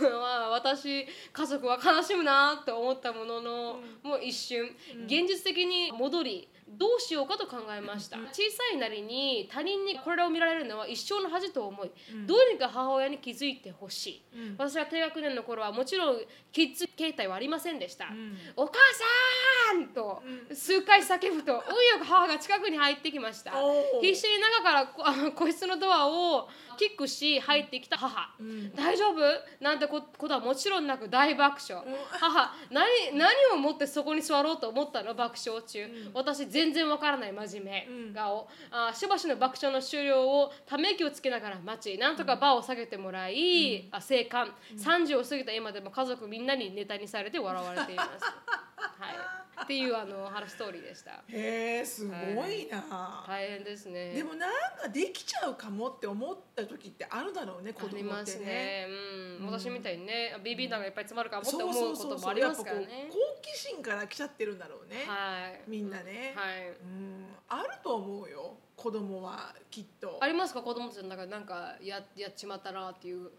[0.00, 4.64] まあ私家族は悲しむなと思ったものの、もう一瞬、
[5.06, 8.18] 現実的に戻りどうしようかと考えました。
[8.32, 11.90] 小さいなりに他人にこれを見られるのは一生の恥と思い、
[12.26, 14.56] どうにか母親に気づいてほしい、うん。
[14.58, 16.20] 私は低学年の頃はもちろん
[16.52, 18.36] キッズ携帯はありませんでした、ん。
[18.56, 18.74] お母
[19.72, 21.64] さんと数回叫ぶと運よ
[22.00, 23.52] く母が近くに入ってきました。
[24.00, 28.30] 必死に中から個室のドアをキックし入ってきた母、
[28.74, 29.20] 大丈夫？
[29.60, 38.14] なんてこことはもちろんなく大爆笑、母何何をもってそこに座ろうと思ったの爆笑中、私全然わからない真面目。
[38.14, 41.98] 顔、あしばしの爆笑の終了をため息をつけながら待ち。
[41.98, 48.10] なんとか場を下げてもらい、あ生還、30を過ぎた今でも家族みんなにネタにされて笑われています
[49.04, 49.16] はい。
[49.62, 51.12] っていうあの話ストーリーでした。
[51.28, 52.14] へえすご
[52.48, 54.12] いな、大変ですね。
[54.12, 54.50] でもなん
[54.82, 58.26] かできちゃうかもって思った時ってあるだろうね子供ってね。
[58.26, 58.86] すね。
[59.40, 62.82] うん、私みたいにね、BB 弾がいっぱい詰まるかもって思そうこともありますからね。
[62.82, 63.12] やっぱこう。
[63.12, 65.60] 好奇心から来ちゃってるんだろうね、はい。
[65.68, 66.68] みんなね、はい。
[66.70, 67.26] うん。
[67.48, 70.18] あると思うよ子供はきっと。
[70.20, 70.62] ありますか？
[70.62, 73.30] 子供たちの中でなんかややっちまったなっていう。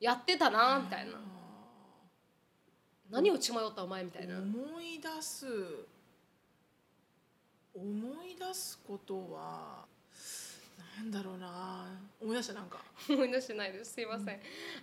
[0.00, 1.14] やってたなみたいな
[3.10, 4.38] 何を血迷ったお前みたいな。
[4.38, 5.46] 思い出す
[7.74, 9.84] 思い出すことは
[10.98, 11.86] なんだろうな。
[12.20, 12.82] 思い出したなんか。
[13.08, 13.92] 思い出してないです。
[13.92, 14.40] すいません、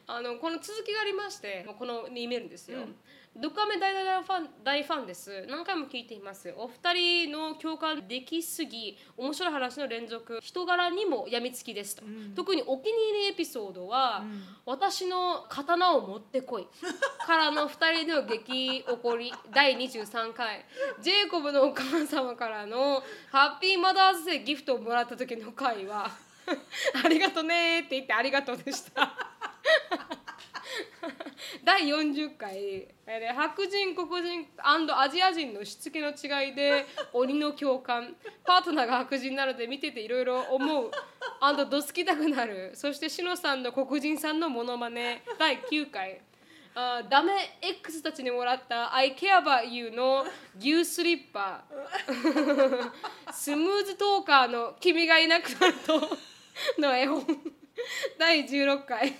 [0.08, 2.96] あのこの続きがありましてこの E メールですよ、うん
[3.38, 5.46] ドカメ大大ファン大ファンです。
[5.50, 6.54] 何回も聞いています。
[6.58, 14.24] お二人の共感できすぎ面白い話の連続人柄にもやみつきですと、特にお気に入りエピソードは、
[14.66, 16.68] 私の刀を持ってこい。
[17.28, 20.66] からの二人の激起こり第23回。
[21.02, 26.10] ジェイコブのお母様からのハッピーマダーズデーギフトをもらった時の回は
[27.04, 29.14] ありがとねって言ってありがとうでした
[31.64, 38.16] 第40回えー白人黒人アジア人のしつけの違いで鬼の共感。
[38.46, 40.92] パートナーが白人なので見てていろいろ思う。
[41.70, 42.72] どつきたくなる。
[42.74, 45.24] そしてしのさんの黒人さんのモノマネ。
[45.38, 46.22] 第9回。
[46.78, 50.26] あダメ X たちにもらった I care about you の
[50.60, 51.64] 牛スリッパ。
[53.32, 56.02] スムーズトーカーの君がいなくなると
[56.82, 57.26] の絵本。
[58.18, 59.14] 第16回。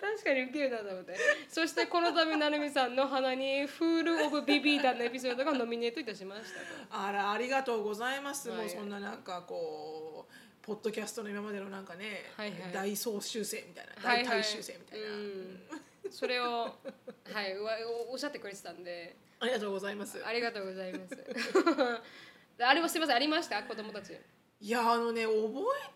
[0.00, 1.16] 確かにウケるなと思って。
[1.48, 6.42] そしてこの度成美さんの鼻にフール・オブ・ビビーダンのエピソードがノミネートいたしまし
[6.88, 7.02] たと。
[7.04, 8.58] あらありがとうございます、はい。
[8.60, 10.32] もうそんななんかこう
[10.66, 12.72] ポッドキャストの今までのなんかね、はいはい。
[12.72, 14.26] 大総修正みたいなはいはい。
[14.26, 15.60] 大大修正みたいな、うん。
[16.10, 16.72] それをは
[17.46, 17.72] いわ
[18.08, 19.16] おおっしゃってくれてたんで。
[19.40, 20.24] ありがとうございます。
[20.24, 21.16] ありがとうございます。
[22.60, 23.62] あれもすみませんありました？
[23.62, 24.12] 子供たち。
[24.60, 25.36] いやあのね覚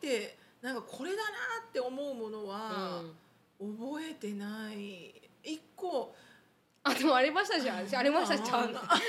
[0.01, 1.23] えてなんかこれだな
[1.69, 3.03] って思うものは、
[3.59, 5.13] 覚えてない。
[5.43, 6.15] 一個。
[6.85, 7.79] あでもありましたじゃん。
[7.79, 8.77] ありましたじゃん。
[8.77, 9.01] ああ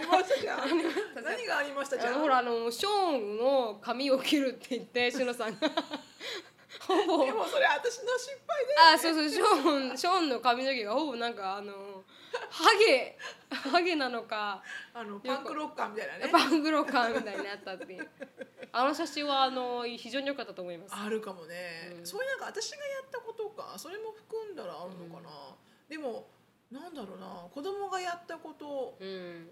[0.00, 0.58] りましたじゃん。
[1.22, 2.20] 何がありましたじゃん。
[2.20, 5.70] ほらあのショーンの髪を切るって言ってしのさんが
[6.86, 7.24] ほぼ。
[7.24, 11.72] でもそれ私の失敗であそうそうショーンショーンの髪の毛がほぼなんかあの
[12.50, 13.18] ハゲ
[13.50, 14.62] ハゲなのか
[14.94, 16.28] あのパンクロッカーみたいなね。
[16.30, 18.08] パングロカーみたいになったっていう。
[18.72, 20.94] あの写真はあの非常に良かったと思います。
[20.94, 22.06] あるかもね、うん。
[22.06, 25.30] そういうなんか私がやったことかそれも含んだらあるのかな、
[25.88, 26.26] でも
[26.70, 27.26] なんだろうな。
[27.54, 29.48] 子供がやったことうん。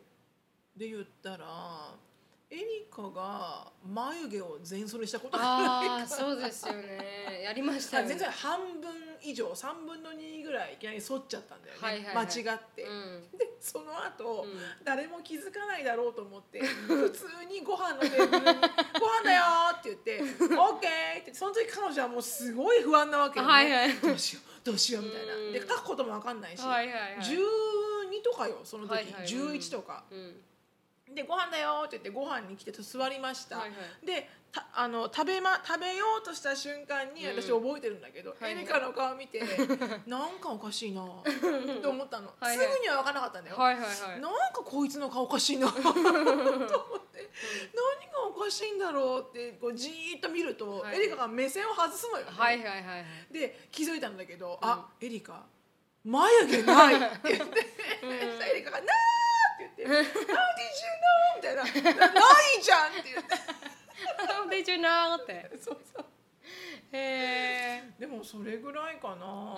[0.77, 1.95] で言ったら
[2.55, 7.43] エリカが眉毛を全剃りしたことがあるああそうですよね。
[7.43, 8.11] やりましたよね。
[8.11, 8.93] 全然半分
[9.23, 12.27] 以上3分の2ぐらいいきなり剃っちゃったんだよね、はいはいはい。
[12.27, 13.37] 間違って、うん。
[13.37, 14.51] でその後、うん。
[14.85, 18.61] 誰も気づかないだろうと思って普通にご飯のテーブルに
[19.01, 19.43] 「ご飯だよ」
[19.75, 20.21] って言って
[20.55, 21.35] 「オッケー」って。
[21.35, 23.53] その時彼女はもうすごい不安なわけよ、ね。
[23.53, 25.35] はいはいどうしようどうしようみたいな。
[25.35, 25.53] うん。
[25.53, 27.19] で書くことも分かんないし、はいはいはい。
[27.19, 29.27] 12とかよその時、はいはい。
[29.27, 30.05] 11とか。
[30.11, 30.45] うん
[31.15, 34.07] でご飯だよって言ってご飯に来て座りました、はいはい。
[34.07, 37.43] でたあの食べ,、ま、食べようとした瞬間にうん。
[37.43, 38.53] 私覚えてるんだけど、はいはい。
[38.53, 39.41] エリカの顔見て
[40.07, 41.07] なんかおかしいなっ
[41.81, 42.67] て思ったの、 はいはい。
[42.69, 47.31] すぐには分からなかったんだよ、はいはいはいなんかこいつの顔おかしいな と思って。
[47.75, 50.97] 何がおかしいんだろうってこうじーっと見ると、はい。
[50.97, 53.05] エリカが目線を外すのよね、はいはいはいはい。
[53.33, 55.45] で気づいたんだけど「あエリカ
[56.05, 58.89] 眉毛ない」って言って、そしたらエリカが「なー」
[59.85, 61.63] って言って「How did you know?」みたいな
[62.13, 62.21] 「な
[62.59, 63.35] いじゃん」って言って
[64.33, 65.23] How did you know?
[65.23, 66.05] ってそうそう
[66.93, 69.57] へえでもそれぐらいかな。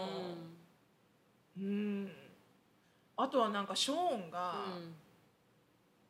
[1.58, 1.62] うん。
[1.62, 1.70] う
[2.04, 2.12] ん。
[3.16, 4.94] あとはなんかショーンが、うん。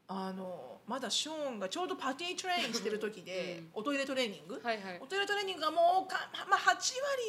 [0.09, 5.01] あのまだショーンがちょうどパティトレインしてる時で、おトイレトレーニング、はいはい。
[5.01, 6.75] おトイレトレーニングがもうか、まあ、8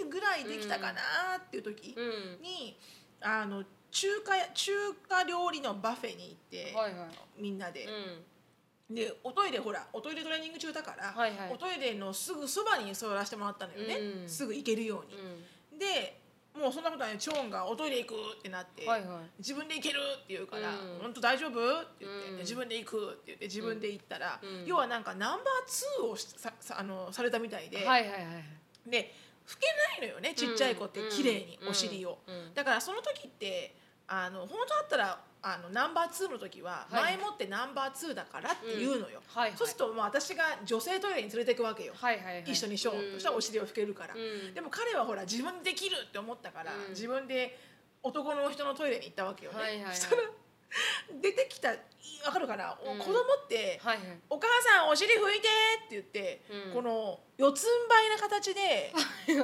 [0.04, 1.02] 割ぐらいできたかな
[1.40, 2.42] っていう時うん。
[2.44, 2.78] に、
[3.20, 4.72] あの中華や中
[5.08, 7.42] 華料理の buffet に行って、はいはい。
[7.42, 11.54] みんなで、うでおトイレほらおトイレトレーニング中だから、はいはい。
[11.54, 14.30] おトイレのすぐそばに座らせてもらったのよね、うん。
[14.30, 15.80] すぐ行けるように。
[15.80, 16.22] で
[16.58, 19.20] もうそんなことないチョーンがおトイレ行くってなって、はいはい。
[19.38, 22.38] 自分で行けるって言うからうん「本当大丈夫?」って言って、うん。
[22.40, 24.66] 自分で行くって言って自分で行ったら、うん。
[24.66, 28.90] 要はなんかナンバー2をしささあのされたみたいで、はいはいはい。
[28.90, 29.14] で
[29.48, 29.68] 拭け
[30.02, 31.10] ないのよねちっちゃい子ってうん。
[31.10, 31.70] 綺麗にうん。
[31.70, 32.54] お尻を、うん。
[32.54, 33.74] だからその時って
[34.08, 37.16] あの本当だったらあのナンバー2の時ははい。
[37.16, 39.58] 前もってナンバー2だからって言うのよ、はいはい。
[39.58, 42.44] そうするとまあ私が女性トイレに連れていくわけよ、はいはいはい。
[42.46, 44.18] 一緒にショーンとしたらお尻を拭けるから、う
[44.52, 44.54] ん。
[44.54, 46.90] でも彼はほら自分でできるって思ったから、うん。
[46.90, 47.58] 自分で
[48.04, 49.96] 男の人のトイレに行ったわけよね、はいはいはい。
[49.96, 50.24] そしたら
[51.22, 51.80] 出てきたい
[52.26, 53.00] わかるかな、おうん。
[53.00, 54.08] 子供って、はいはい。
[54.30, 55.48] お母さんお尻拭いて」
[55.86, 56.74] って言って、うん。
[56.74, 58.94] この四つん這いな形で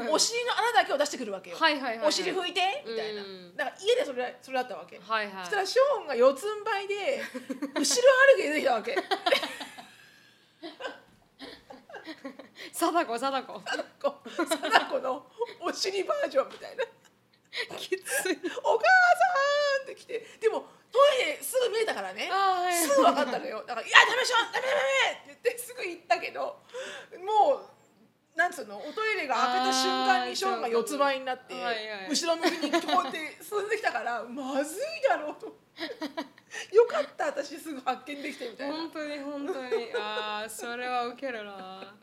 [0.09, 1.57] お尻の穴だけを出してくるわけよ。
[1.57, 2.07] はいはいはいはい。
[2.07, 3.55] お尻拭いてみたいな、うん。
[3.55, 5.45] だから家でそれそれだったわけ、はいはい。
[5.45, 7.23] そしたらショーンが四つん這いで
[7.75, 8.97] 後ろ歩きで出てきたわけ。
[12.73, 13.53] 貞子貞子。
[14.01, 15.25] こう貞子の
[15.61, 16.83] お尻バージョンみたいな
[17.77, 26.59] きつい「お母さん!」って来てでもトイレすぐ見えたからねはいすぐ分かったのよだから「いやダメでしょダメダメダメ!」って言ってすぐ行ったけど
[27.19, 27.69] もう
[28.35, 31.75] なんつうのおトイレが開けた瞬間にショーンが四つ倍になって、はいはい。
[32.09, 35.45] 後ろ向きにこうやって進んできたからまずいだろうと
[36.73, 38.75] よかった私すぐ発見できてみたいな。
[38.75, 39.93] 本当に本当に。
[39.97, 41.93] ああそれはウケるな。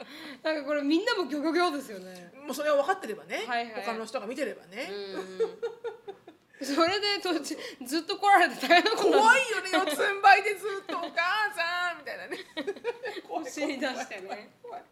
[0.42, 2.32] なんかこれみんなもギョギョギョですよね。
[2.46, 3.82] もうそれは分かってればね、はいはい。
[3.84, 4.88] 他の人が見てればね、
[6.60, 6.66] うん。
[6.66, 7.32] それでと
[7.84, 11.10] ずっと来られて大変なこと怖いよね四つん這いでずっと「お母
[11.54, 12.38] さん」みたいなね。
[13.26, 14.50] 怖い走り出してね。
[14.62, 14.82] 怖い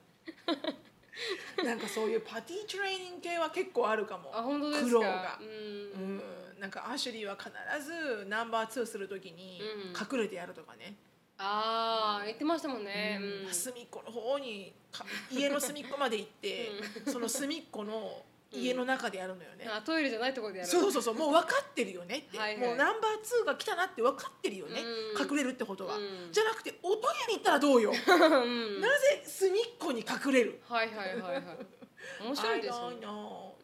[1.64, 4.30] なんかそういうパティートレーニング系は結構あるかも。
[4.36, 4.88] あ本当ですか？
[4.88, 5.38] 苦労が。
[5.40, 5.48] う、ん。
[5.48, 6.22] うん。
[6.60, 7.50] なんかアシュリーは必
[7.84, 10.16] ずナンバー2するときにうん。
[10.18, 10.96] 隠れてやるとかね、
[11.38, 13.52] ああ言ってましたもんね、うん。
[13.54, 16.70] 隅っこの方にか家の隅っこまで行って、
[17.06, 20.70] その隅っこの家の中でやるのよね、あトイレじゃないところでやる。
[20.70, 21.14] そうそうそう。
[21.14, 22.68] もう分かってるよねって、 はいはい。
[22.68, 25.30] もうナンバー2が来たなって分かってるよね、うん。
[25.30, 26.28] 隠れるってことは、うん。
[26.32, 28.80] じゃなくておトイレに行ったらどうよ、 うん。
[28.80, 30.60] なぜ隅っこに隠れる？
[30.66, 31.42] はいはいはいはい
[32.22, 33.06] 面白いですよね。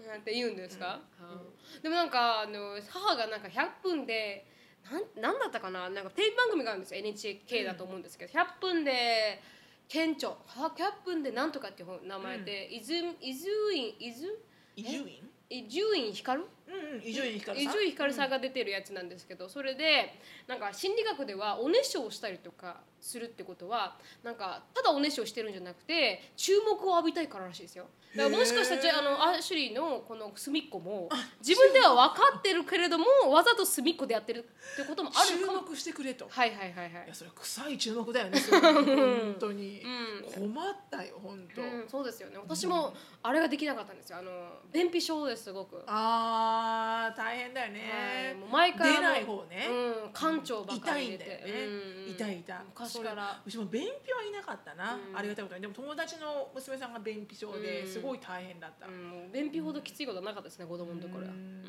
[0.06, 1.80] なんて言うんですか、うん。
[1.80, 4.46] でもなんかあの母がなんか100分で
[4.90, 5.88] なんなんだったかな？
[5.88, 7.00] なんかテレビ番組があるんですよ。
[7.00, 9.40] NHK だと思うんですけど、100分で
[9.88, 10.36] 県庁。
[10.46, 14.28] は100分でなんとかっていう名前で、伊豆伊豆院伊豆？
[14.76, 15.30] 伊集院？
[15.50, 16.40] 伊集院光？
[16.40, 17.74] うんうん伊集院光伊さん。
[17.74, 20.14] 集院光さんが出てるやつなんですけどそれで
[20.46, 27.86] なんか心理学ではおねしょをしたりとかするってことはなんかただおねしょしてるんじゃなくて注目を浴びたいかららしいですよ
[28.16, 31.08] だからもしかしたらああのアシュリーのこの隅っこも
[31.40, 35.62] 自分では分かってるけれどもわざと隅っこでやってるってこともある注かも。
[35.62, 36.90] 目してくれと、はいはいはいはい。
[37.06, 39.82] いやそれ臭い注目だよね本当に、
[40.36, 40.52] うん。
[40.52, 42.38] 困ったよ本当、うん、そうですよね。
[42.38, 44.18] 私もあれができなかったんですよ。
[44.18, 44.30] あの
[44.72, 47.80] 便秘症ですすごく、あー大変だよね、
[48.26, 52.58] はい、もう前からも出ない方ね、うん、館長ばっか痛いんり出てだよね、うん痛い痛い。
[52.66, 53.42] 昔から。
[53.44, 55.18] うちも便秘はいなかったな、うん。
[55.18, 55.60] ありがたいことに。
[55.60, 57.92] でも友達の娘さんが便秘症でうん。
[57.92, 61.60] すごい大変だった、うん、便秘ほどきついことはなかったですね子供のところは、ううん。
[61.60, 61.62] ん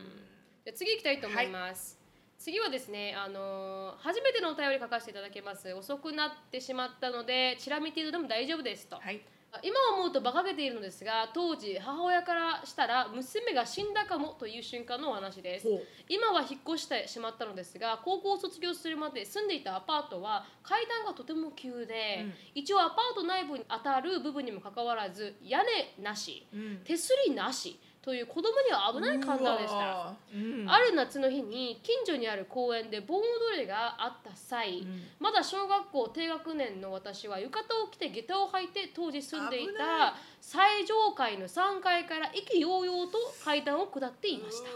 [0.66, 1.98] じゃあ次行きたいと思います、
[2.38, 5.74] 次はですねあのー初めてのお便り書かせていただきます。
[5.74, 9.22] 遅くなってしまったのでチラ見程度でも大丈夫ですと、はい
[9.64, 15.68] 今思うと馬鹿げているのですが当時母親からしたら娘が死んだかもという瞬間のお話です。
[16.10, 22.34] 今は引っ越してしまったのですが高校を卒業するまで住んでいたアパートは階段がとても急で、うん。
[22.54, 26.82] 一応アパート内部に当たる部分にもかかわらず屋根なし、うん。
[26.84, 30.14] 手すりなしという子供には危ない階段でした。
[30.32, 30.70] うん。
[30.70, 35.04] ある夏の日に近所にある公園で盆踊りがあった際、ん。
[35.20, 44.70] まだ小学校低学年の私は浴衣を着て下駄を履いて当時住んでいた最上階の3階から意気揚々と階段を下っていました。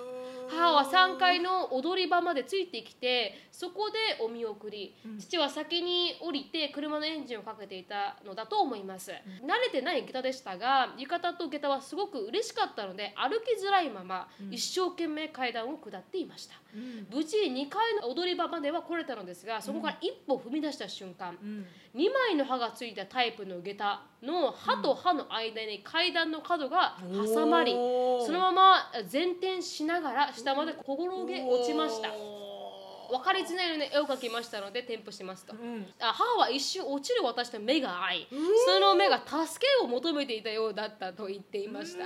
[0.49, 9.15] 母は3階の踊り場までついてきてそこでお見送り、父は先に降りて車のエンジンをかけていたのだと思います、慣
[9.63, 17.07] れてない下駄でしたが浴衣と下駄はすごく嬉しかったので歩きづらいまま、一生懸命階段を下っていました、うん。
[17.13, 21.65] 無事2階の踊り場までは来れたのですがそこから一歩踏み出した瞬間、うん
[21.95, 28.25] 2枚の刃がついたタイプの下駄の刃と刃の間に階段の角が挟まり、おー。
[28.25, 32.09] そのまま前転しながら下まで転げ落ちました。
[32.13, 32.49] お
[33.09, 35.85] 分かりづらいように絵を描きましたので添付しますと、ーうん。
[35.99, 38.27] あ母は一瞬落ちる私と目が合い
[38.67, 42.03] その目が助けを求めていたようだったと言っていました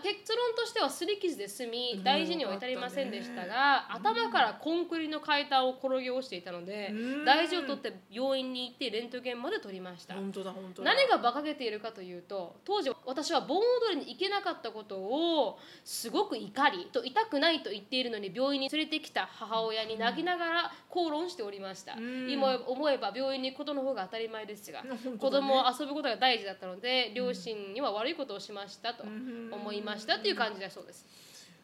[0.00, 7.24] 結論としては擦り傷で済み大事には至りませんでしたが、頭からコンクリの階段を転げ落ちていたのでうん。
[7.24, 10.14] 大事を取って病院に行ってレントゲンまで取りました。
[10.14, 10.94] 本当だ本当だ。
[10.94, 22.30] 何が馬鹿げているかというと当時私は盆踊りに行けなかったことをすごく怒りと痛くないと言っているのに病院に連れてきた母親に泣きながら口論しておりました、ん。
[22.30, 31.06] 今思えば病院に行くことの方が当たり前ですが、ね子供は遊ぶことが大事だったので両親には悪いことをしましたと思いましたっていう感じだそうです。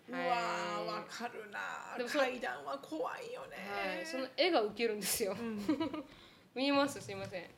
[0.09, 3.57] うわーわかるなでもそ階段は怖いよね。
[3.97, 5.37] はい、その絵がウケるんですよ。
[6.55, 7.01] 見えます？
[7.01, 7.45] すいません。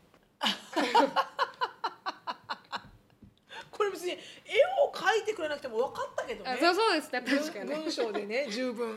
[3.70, 6.50] これ別に絵を描いてくれなくても分かったけどね。
[6.50, 7.20] あそうそうですね。
[7.20, 7.70] 確かに。
[7.70, 7.76] ね。
[7.76, 8.88] 文章でね 十分。
[8.88, 8.92] う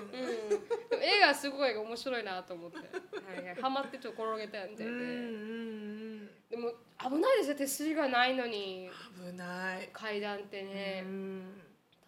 [0.97, 5.03] ん、絵がすごい面白いなと思って、はいはい、ハマってちょっと転げたみたいで、うんうんう
[5.89, 5.90] ん
[6.51, 8.89] でも危ないですよ手すりがないのに。
[9.15, 9.89] 危ない。
[9.93, 11.43] 階段ってね、うん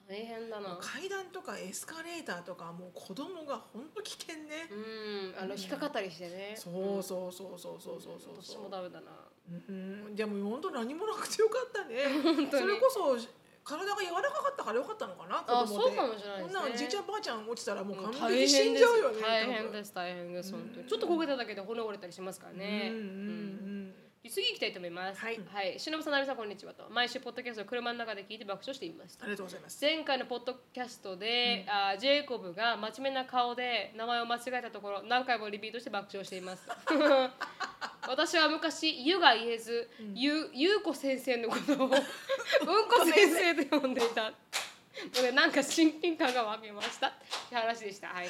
[0.07, 0.77] 大変だな。
[0.81, 4.67] 階段とかエスカレーターとかもう子供が本当危険ね。
[4.69, 5.43] うん。
[5.43, 6.53] あの引っかかったりしてね。
[6.57, 8.43] そうそうそうそうそうそうそう。
[8.43, 9.11] 私もダメだな。
[9.69, 10.15] うん。
[10.15, 12.03] でも本当何もなくてよかったね。
[12.21, 12.49] 本当に。
[12.51, 13.17] それこそ
[13.63, 16.43] 体が柔らかかったからよかったのかな子あそうかもしれないですね。
[16.43, 20.87] こんなんじいちゃんばあちゃん落ちたらもう完大璧に死んじゃうよね大変です大変です本当に。
[20.87, 23.72] ちょっと焦げただけで骨折れたりしますからね、うんうんうん
[24.29, 25.19] 次行きたいと思います。
[25.19, 25.39] はい。
[25.51, 25.77] はい。
[25.77, 26.87] しのぶさん、なるさん、こんにちはと。
[26.89, 29.19] 毎週、ポッドキャストを車の中で聞いて爆笑しています。
[29.21, 29.77] ありがとうございます。
[29.81, 36.65] 前回のポッドキャストで、あージェイコブが真面目な顔で名前を間違えたところ何回もリピートして爆笑しています。
[38.07, 44.31] 私は昔「ゆ」が言えず「ゆ」ゆうこ先生のことを「うんこ先生」と呼んでいた。
[45.33, 47.07] なんか親近感が湧きました。
[47.07, 47.11] っ
[47.49, 48.07] て話でした。
[48.07, 48.27] はい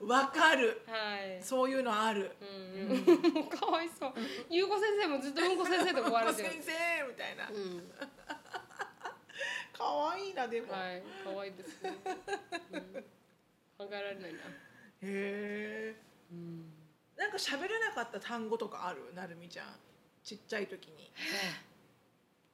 [0.00, 0.82] わかる。
[0.86, 1.42] はい。
[1.42, 2.36] そういうのある。
[2.40, 4.12] うん、も うかわいそう。
[4.50, 6.48] ゆうこ先生もずっとうんこ先生と思われてる。
[6.50, 6.62] 先。
[6.62, 6.72] 生
[7.08, 7.48] みたいな。
[7.48, 7.92] うん、
[9.72, 10.68] 可愛いなでも。
[10.68, 11.02] へはい、
[11.34, 11.94] 可愛いですね。
[12.72, 13.04] うん、
[13.78, 14.40] 考えられないな。
[15.02, 15.96] え。
[17.16, 19.14] なんか喋れなかった単語とかある？
[19.14, 19.78] なるみちゃん。
[20.22, 21.10] ちっちゃい時に。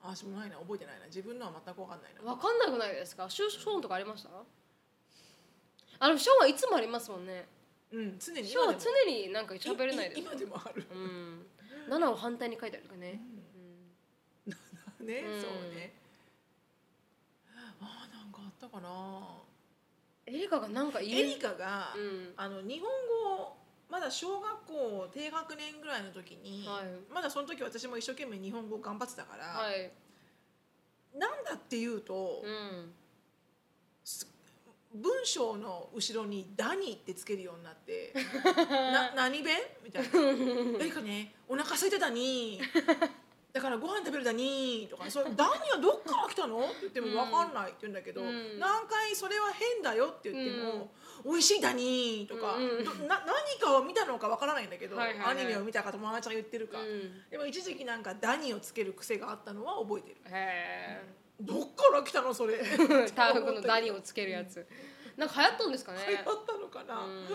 [0.02, 0.56] あ私もないな。
[0.58, 1.06] 覚えてないな。
[1.06, 2.22] 自分のは全く分かんないな。
[2.22, 3.28] わかんなくないですか？
[3.28, 4.30] シュショーンとかありました？
[6.02, 7.46] あのショーンはいつもありますもんね。
[7.92, 10.20] うん常にショーンは常になんか喋れないです。
[10.20, 11.46] 今でもあるうん。
[11.88, 13.20] 七を反対に書いてあるとかね。
[15.00, 15.92] ね、うんそうね
[17.80, 18.88] あーなんかあったかな
[20.26, 22.88] エリカがなんか言エリカが、うんあの日本
[23.36, 23.56] 語
[23.90, 29.90] まだ小学校低学年ぐらいの時に、はいまだその時私も一生懸命日本語頑張ってたから、はい。
[31.16, 32.92] なんだっていうと、うん。
[34.94, 38.12] 文章の後ろに「ダニ」ってつけるようになって
[38.68, 40.08] 「な何弁?」みたいな
[40.80, 42.60] 「エリカねお腹空いてたに」
[43.52, 46.60] だからご飯食べるだにとかそれダニはどっから来たの？
[46.60, 48.58] って言っても分かんないって言うんだけど、うん。
[48.58, 50.90] 何回それは変だよって言っても、
[51.22, 55.36] 美味しいだにとか、うんどな何かを見たのか分からないんだけど、はいはいはい。
[55.36, 57.28] アニメを見たか友達が言ってるか、うん。
[57.28, 60.16] でも一時期なんかダニをつける癖があったのは覚えてる。
[60.30, 61.02] へ
[61.42, 62.58] どっから来たのそれ？
[62.62, 63.10] え。
[63.14, 64.66] タフのダニをつけるやつ。
[65.16, 65.98] なんか流行ったんですかね。
[66.08, 67.28] 流行ったのかな、うん。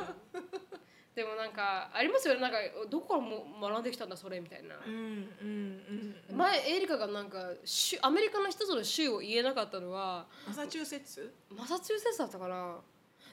[1.13, 2.41] でもなんかありますよね。
[2.41, 2.57] なんか
[2.89, 11.33] どこからも学んできたんだそれみたいな、うんうんうん前エリカがなんか州アメリカの一つの州を言えなかったのはマサチューセッツ？
[11.49, 12.77] マサチューセッツだったかな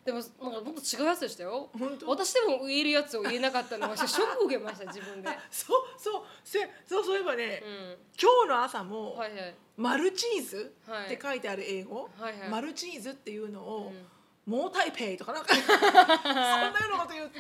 [0.05, 1.71] でもなんかもっと違うやつでしたよ。
[1.79, 2.09] 本当？
[2.11, 9.55] 私でも言えるやつを言えなかったのはショックを受けました自分で、そうそうせそうそういえばね、うん、今日の朝も、はいはい。
[9.77, 11.07] マルチーズはい。
[11.07, 12.49] って書いてある英語、はいはい。
[12.51, 14.07] マルチーズっていうのを、うん
[14.47, 15.55] モータイペイとかなんか。
[15.55, 17.39] そんなようなこと言って、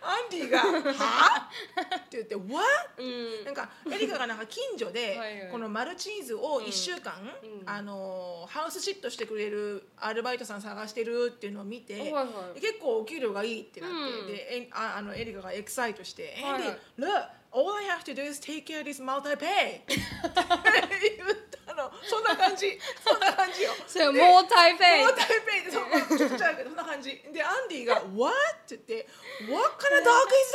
[0.00, 0.60] アンディが
[0.94, 1.50] 「は？
[1.96, 2.64] って言って「What?」
[2.98, 3.44] うん。
[3.44, 7.12] なんかエリカがなんか近所でこのマルチーズを1週間、
[7.42, 7.68] うん。
[7.68, 12.12] あのハウスシットしてくれるアルバイトさん探してるっていうのを見て、
[12.54, 14.26] 結構お給料がいいってなって、うん。
[14.26, 16.62] でえああのエリカがエキサイトして「はいはい。
[16.62, 21.49] Andy look all I have to do is take care of this multi-pay 」って言った
[21.80, 23.72] のそんな感じ そんな感じよ。
[23.86, 28.34] それもう台北モータイペイってそこちょっとちゃうけどそんな感じでアンディが「What?」
[28.74, 29.08] って言って
[29.50, 30.52] 「What kind of dog is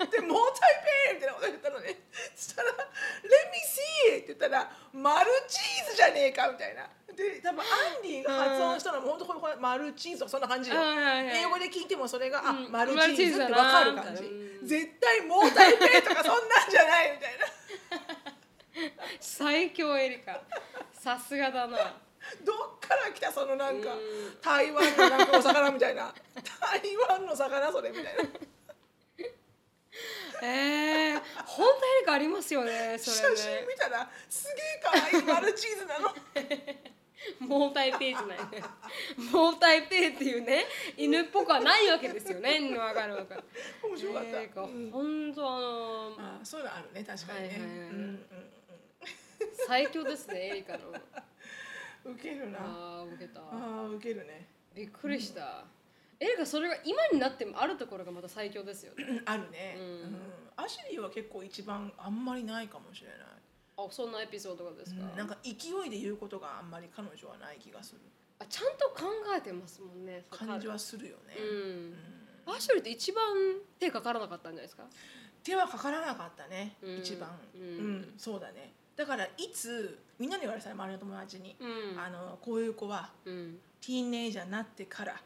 [0.00, 1.96] that?」って「モータイペイ」みたいなこと言ったのね
[2.36, 2.82] そしたら「Let me
[4.12, 7.64] see」って言ったら「マルチーズじゃねえか」みたいなで多分ア
[8.00, 14.22] ンディが発音したのも本当これマルチーズとかそんな感じよはいはいはい英語で聞いてもそれが「あうんマルチーズ」って分かる感じ
[14.64, 17.46] 絶対モータイペイとかそんなんじゃないみたいな
[19.20, 20.40] 最強エリカ。
[20.92, 21.76] さすがだな。
[22.44, 24.40] どっから来たそのなんかうん。
[24.40, 26.12] 台湾のなんかお魚みたいな。
[26.60, 28.10] 台湾の魚それみたいな。
[30.42, 33.36] えー、本当エリカありますよねそ写れね。
[33.36, 36.10] 真見たらすげえ可愛いマルチーズなの。
[37.40, 38.38] モータイペイじゃない。
[38.38, 38.62] ね
[39.32, 40.66] モータイペイっていうね
[40.96, 42.76] 犬っぽくはないわけですよね。
[42.76, 43.44] わかるわかる。
[43.82, 47.68] 面白かった、えーうん本当あのあそういうのあるね確かにね、はいはいはい。
[47.68, 48.26] うんうん
[49.66, 50.90] 最強ですねエリカの。
[50.90, 50.94] うん
[52.06, 52.58] ウケるな。
[52.60, 53.40] あ受けた。
[53.40, 54.46] あーウケるね。
[54.74, 55.64] びっくりした、
[56.20, 59.22] エリカそれが今になってもあるところがまた最強ですよね。
[59.24, 59.84] あるね、うん。
[59.84, 60.16] うん。
[60.56, 63.18] アシュリーは結構一番あんまりないかもしれない、
[63.78, 65.50] あそんなエピソードがですか、うんなんか勢
[65.86, 68.00] いで言うことがあんまり彼女はない気がする。
[68.38, 71.96] あちゃんと考えてますもんね感じはするよね、うん、
[72.48, 72.54] うん。
[72.54, 73.24] アシュリーって一番
[73.78, 74.84] 手かからなかったんじゃないですか？
[75.42, 76.96] 手はかからなかったね、うん。
[76.98, 77.30] 一番。
[77.54, 82.00] ううんん、そうだねだからいつみんなに言われたよ周りの友達に、うん。
[82.00, 83.58] あのこういう子はうん。
[83.80, 85.20] ティーンネイジャーになってから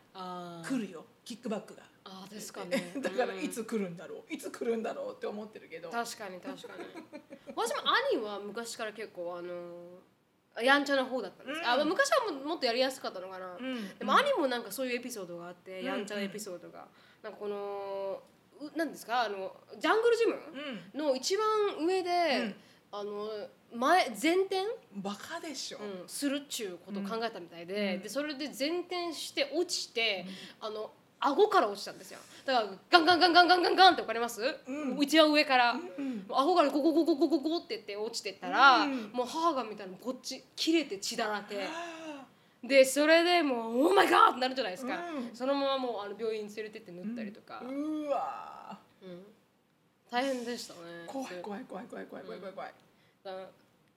[0.67, 1.05] 来るよ。
[1.25, 1.83] キックバックが。
[2.05, 4.33] あーですかね だからうんいつ来るんだろう。
[4.33, 5.91] いつ来るんだろうって思ってるけど。
[5.91, 6.85] 確かに確かに。
[7.55, 7.83] 私も
[8.15, 10.01] 兄は昔から結構あの
[10.63, 11.67] やんちゃな方だったんです、うん。
[11.67, 13.99] あ昔はももっとやりやすかったのかな、うん。
[13.99, 15.85] でも兄もなんかそういうエピソードがあって、うん。
[15.85, 16.89] やんちゃなエピソードが、
[17.23, 18.23] なんかこの
[18.61, 19.23] うなんですか？
[19.25, 20.35] あのジャングルジム
[20.95, 20.99] うん。
[20.99, 21.47] の一番
[21.87, 22.55] 上で、うん。
[22.91, 23.29] あの
[23.75, 24.57] 前前転、
[24.97, 28.03] バカでしょ、うん、するっちゅうことを考えたみたいで,、うん。
[28.03, 30.27] でそれで前転して落ちて、
[30.61, 30.91] あの
[31.21, 32.19] 顎から落ちたんですよ。
[32.45, 34.41] だからガンガンガンガンガンガンガンってわかります、
[34.99, 35.77] うちは上から、
[36.31, 41.69] 顎からゴゴゴゴゴゴゴってって落ちてったら、もう母が見たらこっち切れて血だらけ
[42.67, 49.27] でそれでもう「オーマイガー!」ってなるじゃないですか、うんそのままもうあの病院に連れてって塗ったりとか、うわうん
[50.11, 52.73] 大変でしたね怖い怖い怖い怖い怖い怖い怖い怖い
[53.31, 53.51] だ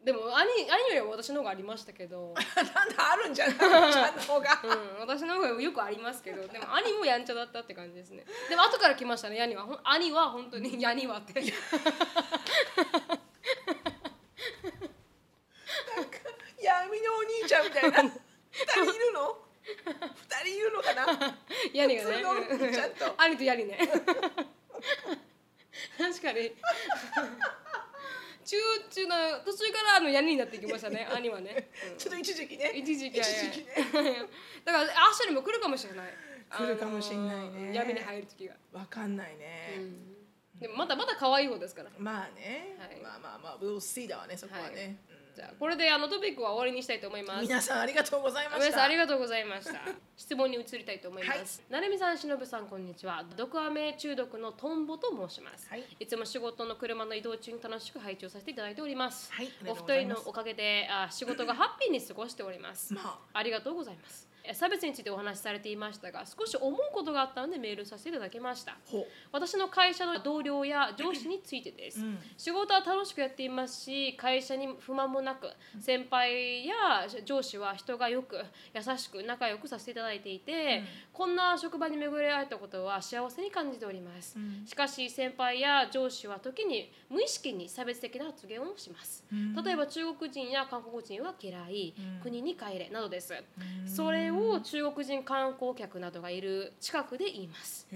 [0.04, 4.60] でも兄兄よりは私の方がありましたけど、 なんだあるんじゃないちゃんの方が。
[4.64, 4.68] う
[4.98, 6.48] ん、私の方がよくありますけど。
[6.48, 8.26] でも兄もやんちゃだったって感じですね。
[8.50, 9.64] でも後から来ましたね兄は。
[9.64, 11.34] ほん兄は本当にヤニはって。
[16.62, 18.02] 闇のお兄ちゃんみたいな。
[18.02, 18.12] 二
[18.66, 19.38] 人いるの？
[19.64, 21.38] 二人いるのかな？
[21.74, 22.24] ヤニがね。
[22.74, 23.14] ちゃんと。
[23.22, 23.78] 兄とヤニね。
[26.00, 26.56] 確かに
[28.44, 28.58] 中
[28.90, 29.16] 中の
[29.46, 31.08] 途中からあのヤニになってきましたね。
[31.16, 31.98] 兄はね、うん。
[31.98, 32.72] ちょっと一時期ね。
[32.76, 33.66] 一時期は一時期ね。
[34.66, 36.08] だからアッシュにも来るかもしれない。
[36.50, 37.74] 来るかもしれないね。
[37.74, 39.80] 闇に入る時が、わかんないね、
[40.60, 41.90] でもまだまだ可愛い方ですから。
[41.98, 43.00] まあね、はい。
[43.02, 45.00] まあまあまあ we'll see だわねそこはね、
[45.36, 47.42] じゃあこれであのトピックは終わりにしたいと思います。
[47.42, 48.66] 皆さんありがとうございました。
[48.66, 49.80] 皆さんありがとうございました。
[50.18, 53.24] 質問に移りたいと思います、なるみさんしのぶさんこんにちは。
[53.36, 55.86] 毒アメ中毒のトンボと申します、はい。
[56.00, 63.44] いつも仕事の車の移動中に楽しく拝聴させていただいております、はいお二人のおかげであ仕事がハッピーに過ごしております、 まあ。
[63.44, 64.28] りがとうございます。
[64.28, 68.78] え差別についてお話しされていましたが少し思うことがあったのでメールさせていただきました。
[69.32, 72.20] 私の会社の同僚や上司についてです、うん。
[72.38, 75.48] 仕事は楽しくやっていますし会社に不満もなく
[75.80, 76.74] 先輩や
[77.26, 78.38] 上司は人がよく
[78.74, 80.84] 優しく仲良くさせていただいていて、
[81.14, 89.24] こんな職場に巡り会えたことは幸せに感じております、しかし先輩や上司は時に無意識に差別的な発言をします、
[89.64, 93.34] 例えば中国人や韓国人は嫌い、国に帰れなどです、
[93.86, 97.88] それを中国人観光客などがいる近くで言います。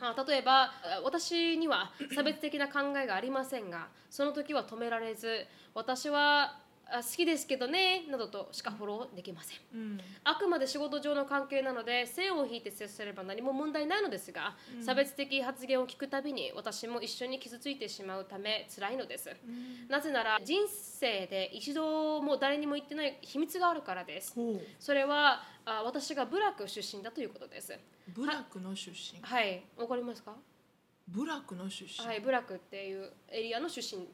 [0.00, 0.70] あ例えばあ
[1.04, 6.58] 私には差別的な考えがありませんがその時は止められず私は
[6.92, 9.58] あ好きですけどねなどとしかフォローできません。
[9.74, 10.00] うん。
[10.24, 19.30] あくまで仕事上の関係なので線を引いて接すれば何も問題ないのですが、差別的発言を聞くたびに私も一緒に傷ついてしまうため辛いのです、
[19.88, 24.34] なぜなら人生で一度も誰にも言ってない秘密があるからです。
[24.78, 27.78] それはあ私がブラック出身だということです。
[28.08, 29.20] ブラックの出身。
[29.22, 29.62] はい。
[29.76, 30.34] わかりますか？
[31.08, 34.06] ブラックの出身、はい、ブラックっていうエリアの出身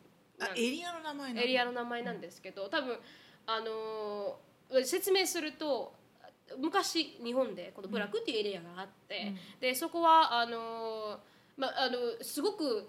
[0.57, 2.99] エリアの名前エリアの名前なんですけど多分
[3.47, 5.95] あのー説明すると
[6.59, 11.19] 昔日本でこのブラックっていうエリアがあって、でそこはあのー
[11.57, 12.89] まあのすごく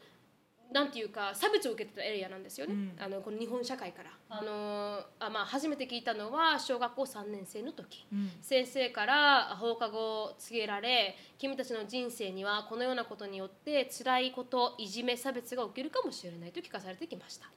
[0.72, 2.94] なんていうか差別を受けてたエリアなんですよね、うん。
[3.00, 4.10] あのこの日本社会から。
[4.30, 8.32] あのーあまあ、初めて聞いたのは小学校3年生の時、うん。
[8.42, 17.48] 先生から放課後を告げられ君たちの人生にはこのようなことによって辛いこといじめ差別が起きるかもしれないと聞かされてきました。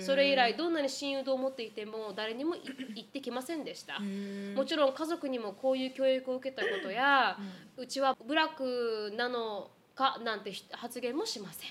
[0.00, 2.62] それ以来どんなに親友と思っていても誰にもい
[2.94, 4.00] 言ってきませんでした。
[4.54, 7.38] もちろん家族にもこういう教育を受けたことや、
[7.76, 11.70] うちはブラックなのかなんて発言もしません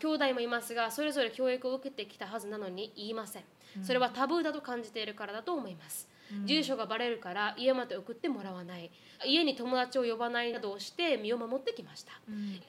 [0.00, 3.42] 兄弟もいますがそれぞれ教育を受けてきたはずなのに言いません。
[3.82, 6.06] それはタブーだと感じているからだと思います、
[6.46, 8.88] 住所がバレるから家まで送ってもらわない。
[9.24, 12.12] 家に友達を呼ばないなどをして身を守ってきました、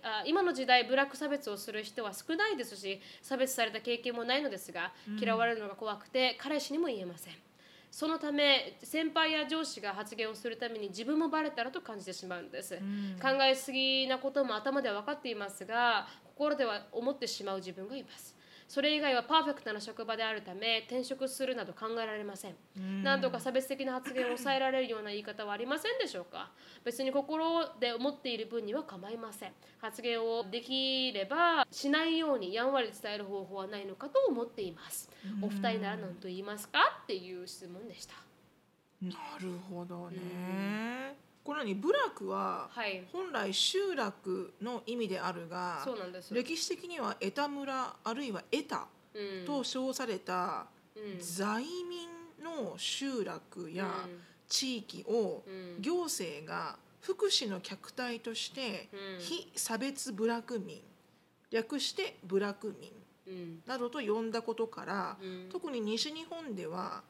[0.02, 7.34] あ今の時代ブラック差別をする人は少ないですし差別された経験もないのですが嫌われるのが怖くて彼氏にも言えません。
[7.92, 12.76] そのため先輩や上司が発言をするために自分もバレたらと感じてしまうのです、
[13.22, 18.36] 考えすぎなことも頭では分かっていますが心では思ってしまう自分がいます。
[18.68, 22.56] それ以外はパーフェクトな職場であるため転職するなど考えられません、
[23.04, 26.50] 何とか差別的な発言を抑えられるような言い方はありませんでしょうか？
[26.84, 29.52] 別に心で思っている分には構いません。
[29.80, 35.12] 発言をできればしないようにやんわり伝える方法はないのかと思っています。
[35.44, 36.80] お二人なら何と言いますか？
[37.04, 38.16] っていう質問でした。
[39.04, 41.16] なるほどね、
[41.46, 43.08] これ何ブラックははい。
[43.14, 46.34] 本来集落の意味であるがそうなんです。
[46.34, 49.46] 歴史的にはエタ村あるいはエタうん。
[49.46, 50.66] と称された
[50.96, 51.20] うん。
[51.20, 52.10] 在民
[52.44, 54.22] の集落やうん。
[54.48, 55.82] 地域をうん。
[55.82, 59.20] 行政が福祉の客体としてうん。
[59.20, 60.82] 非差別部落民
[61.52, 62.92] 略して部落民
[63.28, 63.62] うん。
[63.68, 65.50] などと呼んだことから、うん。
[65.52, 67.04] 特に西日本では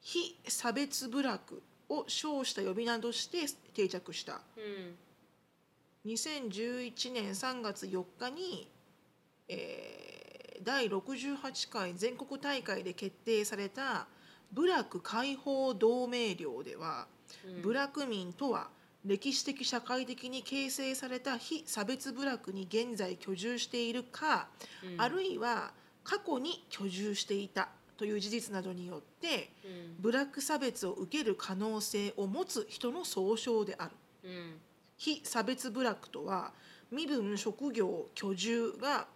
[0.00, 3.38] 非差別部落を称した呼び名として
[3.74, 4.40] 定着した。
[4.56, 6.10] うん。
[6.10, 8.68] 2011年3月4日に、
[9.48, 10.28] えー
[10.62, 14.06] 第68回全国大会で決定された
[14.52, 17.06] 部落解放同盟領では、
[17.62, 18.68] 部落民とは
[19.04, 24.48] 歴史的社会的に形成された非差別部落に現在居住しているか、
[24.96, 25.72] あるいは
[26.04, 27.68] 過去に居住していた
[27.98, 29.50] という事実などによって、
[29.98, 33.90] 部落差別を受ける可能性を持つ人の総称である。
[34.24, 34.60] うん
[34.98, 36.52] 非差別部落とは
[36.90, 39.06] 身分職業居住が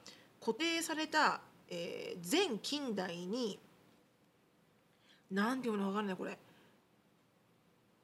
[0.41, 3.59] 固定された、えー全近代に
[5.31, 6.39] 何ていうのか分かんないこれ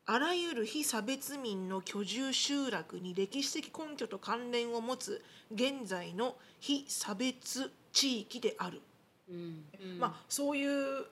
[0.07, 5.23] あらゆる非差別民の居住集落に歴史的根拠と関連を持つ
[5.53, 8.81] 現在の非差別地域である。
[9.29, 9.65] うん。
[9.81, 9.99] うん。
[9.99, 11.07] まあそういう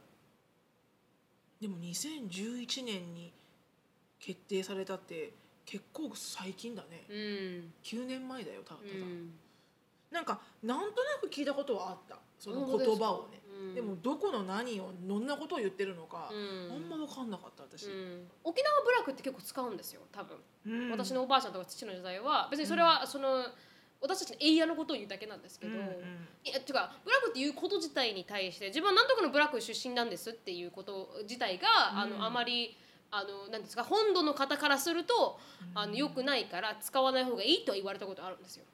[1.60, 3.32] でも2011年に
[4.18, 5.32] 決定されたって
[5.64, 7.72] 結構最近だね、うん。
[7.82, 9.32] 9年前だよただ、うん。
[10.10, 12.18] なんかなんとなく聞いたことはあった。
[12.38, 13.40] その言葉をね。
[13.50, 13.74] うん。
[13.74, 16.72] でもどこの何をどんなことを言ってるのか、うん。
[16.72, 18.28] あんま分かんなかった私、うん。
[18.44, 20.36] 沖縄ブラックって結構使うんですよ多分、
[20.66, 20.90] うん。
[20.90, 22.48] 私のおばあちゃんとか父の時代は。
[22.50, 23.46] 別にそれはその、
[24.06, 25.86] 私たちのエイヤのことを言うだけなんですけど、うんうん。
[26.44, 31.66] いやてかブラックっていうこと自体に対して自分は何とかのブラック出身なんですっていうこと自体が、
[32.00, 32.10] あうん。
[32.18, 32.76] のあまり
[33.10, 35.38] あのなんですか本土の方からすると、
[35.74, 38.64] あの良くないから使わない方がいいとは言われたことあるんですよ。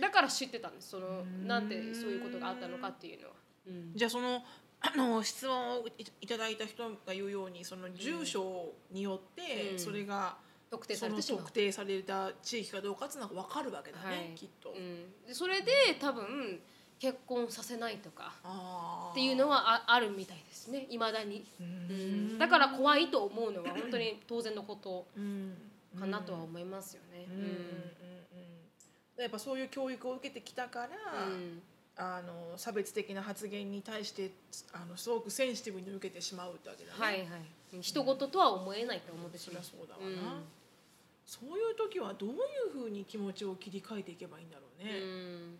[0.00, 3.34] だから知ってたんですそのなんでそういうことがあったのかっていうのは。
[3.66, 3.92] うん。
[3.94, 4.42] じゃあその
[4.80, 9.78] あの質問をいいただいた人が言うようにその住所によってうん。
[9.78, 10.36] それが、
[10.72, 11.40] 特定されてしまう。
[11.42, 14.34] 特定された地域かどうかっていうのが分かるわけだね、はい。
[14.34, 14.70] きっと。
[14.70, 15.70] うん、でそれで
[16.00, 16.58] 多分
[16.98, 18.32] 結婚させないとか
[19.10, 20.86] っていうのはああるみたいですね。
[20.88, 21.44] いまだに、
[22.38, 25.54] だから怖いと思うのは本当に当然のことうん
[26.00, 27.26] かなとは思いますよね。
[27.28, 27.34] うん。
[27.34, 27.42] うん。
[27.42, 27.48] うん。
[27.48, 27.50] う
[29.18, 29.22] ん。
[29.22, 31.62] やっぱそういう教育を受けてきたから、うん。
[31.94, 34.30] あの差別的な発言に対して
[34.72, 36.98] あのすごくセンシティブに受けてしまうってわけだね。
[36.98, 37.82] はいはい。
[37.82, 39.60] 人事とは思えないと思ってしまう。
[39.60, 40.42] ゃそうだわな、うん
[41.24, 42.34] そういう時はどうい
[42.68, 44.98] うふうに気持ちを切り替えていけばいいんだろううね。
[44.98, 45.56] ん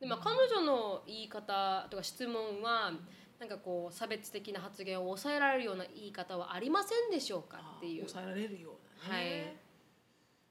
[0.00, 2.92] でまあ、彼女の言い方とか質問は
[3.38, 8.08] なんかこう差別的な発言を抑えられるような言い方はありませんでしょうかあっていう。
[8.08, 9.22] 抑えられるようなね。
[9.22, 9.56] はい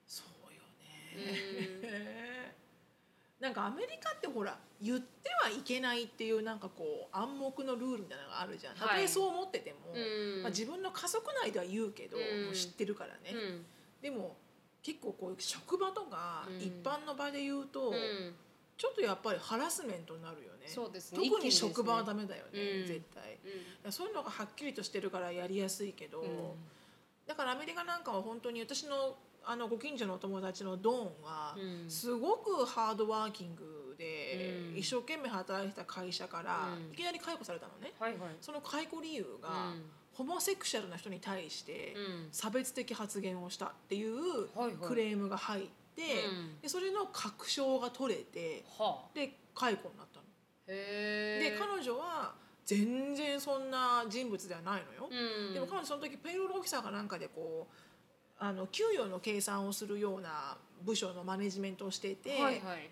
[0.08, 0.62] そうよ
[1.16, 2.56] ね。
[3.40, 8.76] なんかアメリカってほら言ってはいけないっていうなんかこう暗黙のルールみたいなのがあるじゃん。
[8.76, 10.00] たとはいえそう思ってても、う
[10.40, 13.34] んまあ、自分の家族内では言うけど、うんもう知ってるからね。
[13.34, 13.66] うん
[14.04, 14.36] でも
[14.84, 16.58] 結構こう職場とかうん。
[16.58, 18.36] 一般の場で言うと、うん。
[18.76, 20.68] ちょっとやっぱりハラスメントになるよね。
[20.68, 21.30] そうですね。
[21.30, 22.86] 特に職場はダメだよね、うん。
[22.86, 23.40] 絶対。
[23.86, 23.92] うん。
[23.92, 26.28] そういうのがはっきりとしてるからやりやすいけど、うん。
[27.26, 31.90] だからアメリカなんかは本当に私のあのご近所のお友達のドーンはうん。
[31.90, 34.78] すごくハードワーキングでうん。
[34.78, 36.92] 一生懸命働いてた会社からうん。
[36.92, 37.94] いきなり解雇されたのね。
[38.00, 38.36] はいはい。
[38.42, 39.84] その解雇理由がうん
[40.14, 42.28] ホモセクシャルな人に対してうん。
[42.32, 44.48] 差別的発言をしたっていう
[44.82, 45.64] クレームが入っ
[45.96, 46.62] てうん。
[46.62, 49.16] でそれの確証が取れてはあ。
[49.16, 50.26] で解雇になったの。
[50.68, 52.34] で彼女は
[52.66, 55.10] 全然そんな人物ではないのよ。
[55.12, 55.54] うん。
[55.54, 57.76] でも彼女その時ペイロールオフィサーかなんかでこう
[58.40, 62.90] あの給与の計算をするような部署のマネジメントをしていて、はいはい。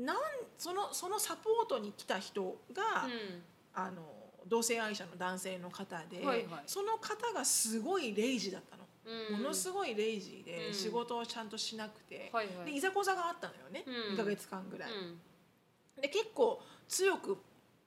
[0.00, 0.16] なん
[0.58, 3.42] そのそのサポートに来た人が、うん。
[3.74, 4.02] あの
[4.48, 6.62] 同性愛者の男性の方で、はいはい。
[6.66, 8.84] その方がすごいレイジだったの。
[9.32, 9.42] うん。
[9.42, 10.74] ものすごいレイジーでうん。
[10.74, 12.66] 仕事をちゃんとしなくて、はいはい。
[12.66, 14.14] でいざこざがあったのよね、うん。
[14.14, 14.90] 2ヶ月間ぐらい。
[14.90, 16.00] うん。
[16.00, 17.38] で結構強く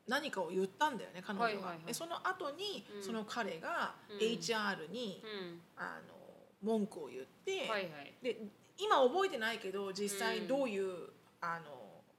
[0.08, 1.46] 何かを言ったんだよね彼女は。
[1.46, 1.88] はいはいはい。
[1.88, 3.04] でその後に、うん。
[3.04, 4.18] その彼がうん。
[4.18, 5.62] HR に、うん。
[5.78, 6.16] あの
[6.62, 8.14] 文句を言って、はいはい。
[8.22, 8.38] で
[8.80, 11.10] 今覚えてないけど実際どういう、
[11.42, 11.77] あの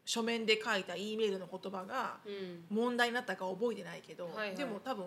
[0.09, 2.65] 書面で書いた E メールの言葉がうん。
[2.71, 4.57] 問題になったか覚えてないけど、はいはい。
[4.57, 5.05] でも多分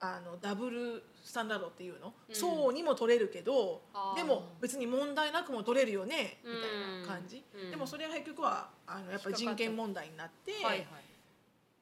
[0.00, 2.34] あのダブルスタンダードっていうの、うん。
[2.34, 3.82] そうにも取れるけど
[4.16, 6.60] でも別に問題なくも取れるよねみうん。
[6.60, 7.70] たいな感じ、うん。
[7.70, 10.86] でもそれは結局はあのやっぱり人権問題になって、はいはい。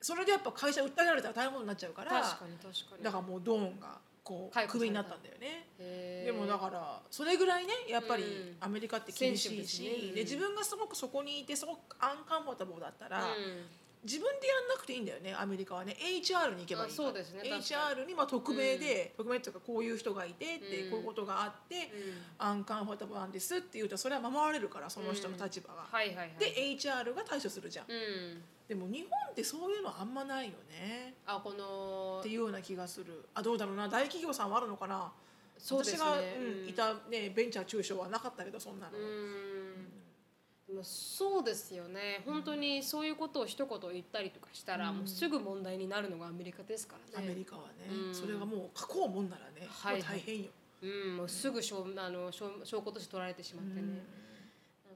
[0.02, 3.96] それでやっぱ会社訴えられたら大変なことになっちゃうからだからもうドーンが
[4.28, 5.66] こうクビになったんだよね。
[5.78, 8.56] でもだからそれぐらいねやっぱりうん。
[8.60, 10.14] アメリカって厳しいし、うん。
[10.14, 13.64] で自分がすごくそこにいてすごくアンカンフォータブルだったら、うん。
[14.04, 15.96] 自分でやんなくていいんだよねアメリカはね。
[15.98, 17.08] HR に行けばいいから。
[17.08, 18.14] あそうですね HR に。
[18.14, 20.90] まあ匿名で、匿名っていうかこういう人がいてって、うん。
[20.90, 22.46] こういうことがあって、うん。
[22.46, 25.86] アンカンフォータブルなんですって言うとそれは守られるからその人の立場が。
[25.90, 26.30] はいはいはい。
[26.38, 31.14] で HR が対処するじゃん、うんでも日本ってそういうのあんまないよね。
[31.26, 33.24] あこのっていうような気がする。
[33.34, 33.88] あどうだろうな。
[33.88, 35.10] 大企業さんはあるのかな。
[35.56, 35.98] そうですね。
[35.98, 36.68] 私が、うんうん。
[36.68, 42.22] いた、ね、ベンチャー中小はなかったけどそんなの、うそうですよね。
[42.26, 44.96] 本当にそういうことを一言言ったりとかしたら、うん。
[44.98, 47.26] もうすぐ問題になるのがアメリカですからね。
[47.26, 48.14] アメリカはね、うん。
[48.14, 50.50] それがもう書こうもんならね、はい大変よ、
[50.82, 54.02] うん、もうすぐ証あの証証拠として取られてしまってね、だ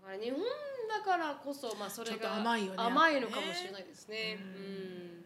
[0.03, 4.39] から日本だからこそ、まあ、それちょっとが甘いよね甘いのかもしれないですね。
[4.41, 5.25] うん。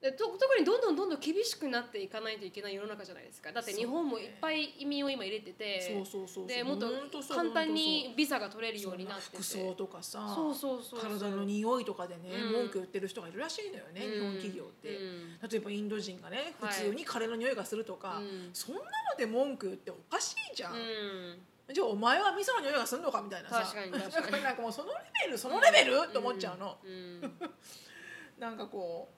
[0.00, 3.50] でと特にどんどんどんどん厳しくなっていかないといけない世の中じゃないですか。
[3.50, 6.46] だって日本もいっぱい移民を今入れててそうそうそうそう。
[6.46, 6.86] でもっと
[7.34, 9.36] 簡単にビザが取れるようになってて。
[9.38, 12.52] 服装とかさそうそうそう体の匂いとかでね、うん。
[12.52, 14.12] 文句言ってる人がいるらしいのよね、うん。
[14.12, 15.38] 日本企業って、うん。
[15.50, 16.72] 例えばインド人がねはい。
[16.72, 18.50] 普通にカレーの匂いがするとか、うん。
[18.52, 18.86] そんなの
[19.18, 21.38] で文句言っておかしいじゃん、うん
[21.72, 23.60] じゃあお前は味噌の匂いがするのかみたいなさ。
[23.60, 24.44] 確かに 確かに。
[24.44, 27.38] なんかもうそのレベル そのレベル、って思っちゃうの、うん。
[28.38, 29.08] なんかこ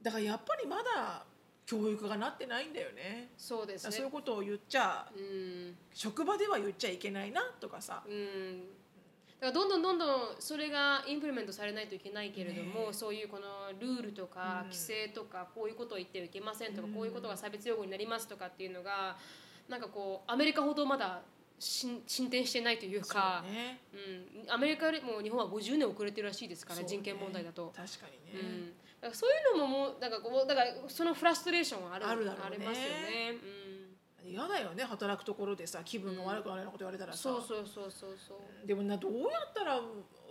[0.00, 1.24] うだからやっぱりまだ
[1.64, 3.32] 教育がなってないんだよね。
[3.36, 3.92] そうですね。
[3.92, 5.78] そういうことを言っちゃうん。
[5.94, 8.60] 職場では言っちゃいけないなとかさ、うん。
[8.60, 8.66] だ
[9.40, 14.66] からどんどんどんどんそれがインプリメントされないといけないけれども、ねそういうこのルールとかうん。
[14.66, 16.94] 規制とかこういうことを言ってはいけませんとか、うん。
[16.94, 19.16] こういうことが差別用語になりますとかっていうのが
[19.68, 21.22] なんかこうアメリカほどまだ
[21.60, 23.80] 進進展してないというそうかね。
[23.92, 26.86] うん、アメリカよりも日本は50年遅れてるらしいですから、ね。
[26.86, 27.70] 人権問題だと。
[27.76, 28.66] 確かにね、うん、
[29.00, 32.56] だからそういうのももうなんかこうだからそのフラストレーションはあるあるだろうね。
[32.58, 33.34] りますよね。
[34.24, 38.66] うん、嫌だよね働くところでさ気分が悪くなるようなこと言われたらさ、そうそうそうそうそう。
[38.66, 39.18] でもなどうや
[39.50, 39.80] ったら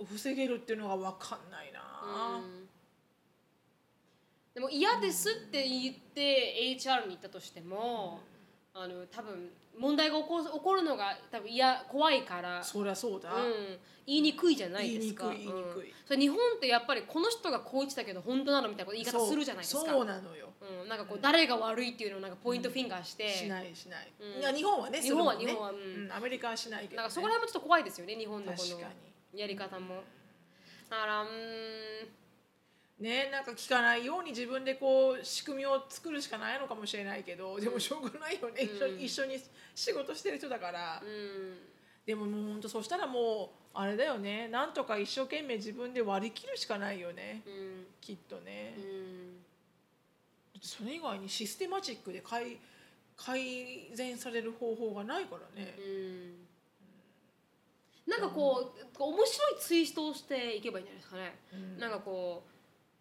[0.03, 2.67] 防げるっていうのが分かんないな、うん。
[4.55, 8.19] でも嫌ですって言って HR に行ったとしても、
[8.81, 15.29] あの多分問題が起こ起こるのが多分嫌怖いから、そりゃそうだ、うん、言いにくいじゃないですか。
[15.29, 15.89] 言いにくい言いにくい。
[15.89, 15.93] うん。
[16.05, 19.81] それ日本ってやっぱりこの人がこう言ってたけど本当なのみたいな言い方するじゃないですか。
[19.81, 20.49] そうなのよ。
[20.83, 24.39] うん、なんかこう誰が悪いっていうのをなんかポイントフィンガーして、しないしない、うん。
[24.39, 26.05] いや日本はね日本は日本はうん。
[26.05, 28.79] うんアメリカはしないけど、ね、なんかそこら辺もちょっと怖いですよね日本のこの
[29.39, 30.03] やり方も。
[30.89, 32.09] だからうーん
[32.99, 39.39] ねなんか聞かないように自分でこう仕組みを作るしかないのかもしれないけどでもしょうがないよね、一緒うんに一緒に
[39.75, 41.57] 仕事してる人だから、うん。
[42.05, 44.47] でももう本当そしたらもうあれだよね。
[44.47, 47.43] なんとか一生懸命自分で割り切るしかないよね。
[47.45, 47.85] うん。
[48.01, 49.37] きっとね、うん。
[50.61, 52.57] それ以外にシステマチックで改
[53.15, 55.81] 改善される方法がないからね、う
[58.09, 58.11] ん。
[58.11, 61.79] なんかこう面白いツイストをしていけばいいんじゃないですかね、うん。
[61.79, 62.49] なんかこう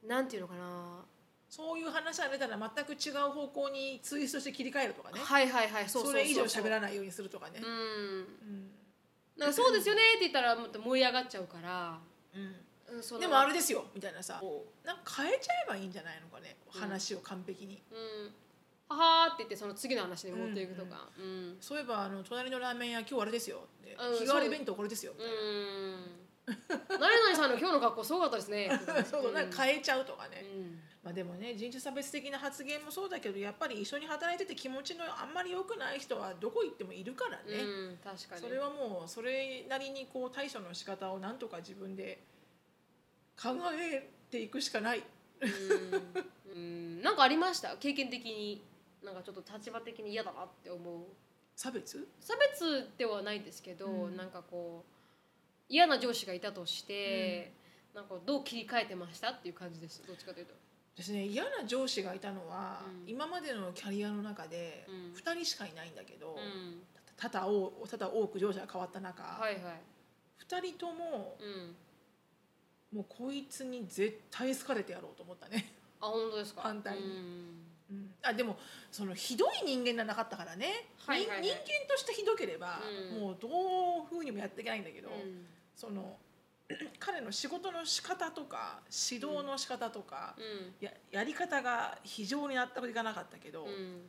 [0.07, 1.05] なんていうのかな。
[1.49, 5.19] そういう話が出たら全く違う方向にツイストして切り替えるとかね。
[5.19, 7.61] はいはいはいそうそうそうそれ以上喋らないようにするとかね。
[7.63, 7.67] う、ん。
[7.67, 8.71] うん。
[9.37, 11.99] なんかそうですよねって言ったらもっと盛り上がっちゃうから、
[12.35, 13.21] うん。
[13.21, 14.43] でもあれですよみたいなさ。
[14.85, 18.33] なんか変えちゃえばいいんじゃないのかね話を完璧に、うん。
[18.89, 21.09] ははーって言ってその次の話に持っていくとか。
[21.19, 21.57] うん。
[21.61, 23.97] そういえばあの隣のラーメン屋今日あれですよって。
[23.99, 26.28] うん日替わり弁当これですよみたいうん
[26.89, 28.69] 何々さんの今日の格好すごかったですね。
[28.69, 30.83] な そうなんか変えちゃうとかね、うん。
[31.03, 38.41] まあでもね人種差別的な発言もそうだけどやっぱり一緒に働いてて気持ちのあんまり良くない人はどこ行ってもいるからね、うん確かに。
[38.41, 42.23] それはもうそれなりにこう対処の仕方をなんとか自分で
[43.41, 45.03] 考えていくしかない。
[45.41, 46.23] うん。
[46.53, 47.03] うん。
[47.03, 47.77] なんかありました？
[47.77, 48.63] 経験的に。
[49.01, 51.05] なんかちょっと立場的に嫌だなって思う。
[51.55, 52.09] 差別？
[52.21, 54.17] 差別ではないですけど、うん。
[54.17, 54.98] なんかこう
[55.69, 57.53] 嫌な上司がいたとして、
[57.95, 60.03] なんかどう切り替えてましたっていう感じです？
[60.07, 60.55] どっちかというと。
[60.97, 63.09] 私ね嫌な上司がいたのは、うん。
[63.09, 65.13] 今までのキャリアの中でうん。
[65.15, 66.83] 2人しかいないんだけど、うん。
[67.17, 69.63] ただ多ただ多く上司が変わった中、はいはい。
[70.49, 71.45] 2人ともう
[72.95, 72.99] ん。
[72.99, 76.63] もうこいつに絶対好かれてやろうと思ったね、あ本当ですか？
[76.63, 77.03] 反対に。
[77.03, 78.59] うんうんあでも
[78.93, 81.43] そのひどい人間じゃなかったからね、はいはいはい。
[81.43, 82.81] 人人間としてひどければ、
[83.15, 83.21] うん。
[83.21, 83.49] もうど
[84.03, 85.47] うふうにもやっていけないんだけど、うん
[85.79, 86.17] その
[86.99, 90.85] 彼の仕事の仕方とか指導の仕方とか、うん。
[90.85, 94.03] ややり方が非常に納得いかなかったけど、うん。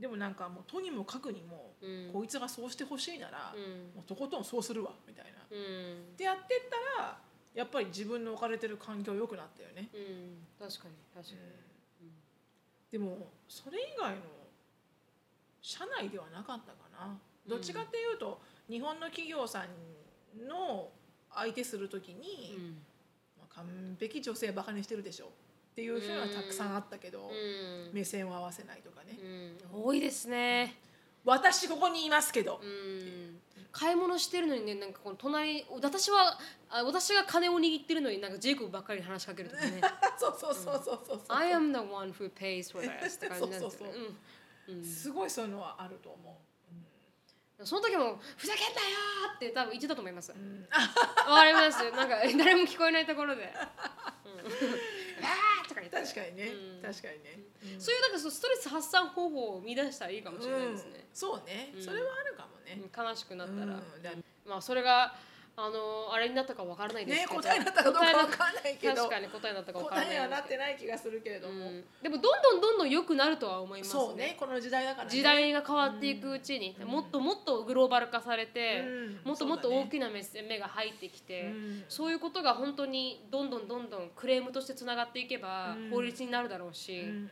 [0.00, 2.10] でもなんかもうとにもかくにも、うん。
[2.12, 3.92] こいつがそうしてほしいなら、うん。
[3.96, 5.30] もうとことんそうするわみたいな。
[5.50, 6.16] うん。
[6.16, 7.18] でやってったら
[7.54, 9.90] やっぱり自分の置かれてる環境良くなったよね。
[9.92, 10.46] うん。
[10.58, 11.34] 確かに確か
[12.00, 12.10] に。
[12.92, 14.22] でもそれ以外の
[15.60, 17.18] 社内ではなかったかな。
[17.46, 19.66] どっちかっていうと、日本の企業さん
[20.36, 20.90] の
[21.34, 22.64] 相手するときに、うん。
[23.38, 27.94] まあ、完璧女性バカにしてるでしょっていう人はたくさんあったけど、うん。
[27.94, 29.18] 目線を合わせないとかね、
[29.72, 29.84] うん。
[29.84, 30.76] 多いですね。
[31.24, 33.40] 私ここにいますけど、うん。
[33.72, 39.80] 買い物してるのにねなんかこの隣私はあ私が金を握ってるのになんかジェイコブばっかりに話しかけるとかね。
[40.18, 43.68] そうそうそうそうそうそう、I am the one who pays for this って感じなんですよね。
[43.68, 43.88] そうそうそう。
[44.68, 44.78] うん。
[44.78, 44.84] うん。
[44.84, 46.40] すごいそういうのはあると思
[47.66, 48.98] その時も「ふざけんなよ!」
[49.36, 50.32] って多分言ってたと思います。
[50.32, 50.68] う、うん。
[51.30, 51.82] わかります。
[51.92, 53.42] なんか誰も聞こえないところで
[54.24, 54.40] 「うん、
[55.24, 55.96] あー!」とか書いて。
[55.96, 56.82] 確かにね、うん。
[56.82, 57.40] 確かにね、
[57.74, 57.80] うん。
[57.80, 60.90] そういうなんかそうストレス発散方法を見出したらいいかもしれないですね。
[60.94, 61.82] うん、そうね、うん。
[61.84, 64.02] それはあるかもね、うん悲しくなったら、うん。
[64.02, 64.10] だ
[64.44, 65.14] まあそれが
[65.54, 67.42] あのあれになったかわからないですねけど。
[67.42, 68.94] 答えになったかどうかわかんないけど。
[68.94, 75.10] 確かに答えになったかわからない答えにはなってない気がするけれども、うんでもどんどんどんどん良くなるとは思いますそうねこの時代だからね。
[75.10, 79.28] 時代が変わっていくうちに、もっともっとグローバル化されて、うん。
[79.28, 85.90] もっともっと大きな目目が入ってきて、うんそういうことが本当にどんどんどんどんクレームとしてつながっていけばうん。
[85.90, 87.28] 法律になるだろうし、うんうんうん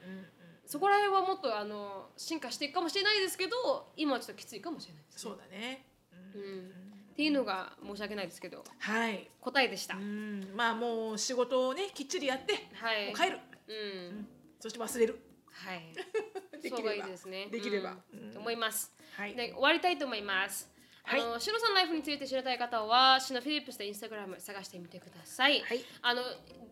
[0.70, 5.84] そこら辺はもっとあの進化していくかもしれないですけど今はちょっときついかもしれないです、そうだね、
[6.32, 6.42] うん。
[6.42, 6.72] うん、
[7.20, 9.28] っていうのが申し訳ないですけどはい。
[9.42, 10.52] 答えでした、うん。
[10.56, 13.12] まあもう仕事をねきっちりやって、はい。
[13.14, 13.38] 帰る、
[13.68, 13.72] う
[14.20, 14.26] ん、
[14.58, 15.20] そして忘れる。
[15.52, 15.82] はい。
[16.62, 16.94] できれば。
[16.94, 17.48] いいですね。
[17.52, 17.98] できれば。
[18.10, 18.38] うん。
[18.38, 19.34] 思います、はい。
[19.34, 20.70] で終わりたいと思います。
[21.02, 21.20] はい。
[21.20, 25.60] あの、シノさんのライフについて知りたい方は、シノフィリップスでインスタグラム探してみてください。
[25.60, 25.84] はい。
[26.00, 26.22] あの、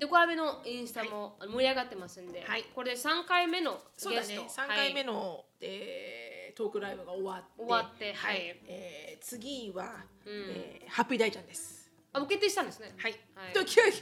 [0.00, 2.64] どこあめのインスタも盛り上がってますんで、はい。
[2.74, 4.28] これで3回目のそうだね。
[4.28, 4.62] ゲスト。
[4.62, 8.60] 3回目の、の、えートークライブが終わって終わってはい。
[8.66, 10.32] えー次は、うん。
[10.50, 11.77] えーハッピー大ちゃんです
[12.12, 12.94] あ、もう決定したんですね。
[12.96, 13.92] はい、はいときうん？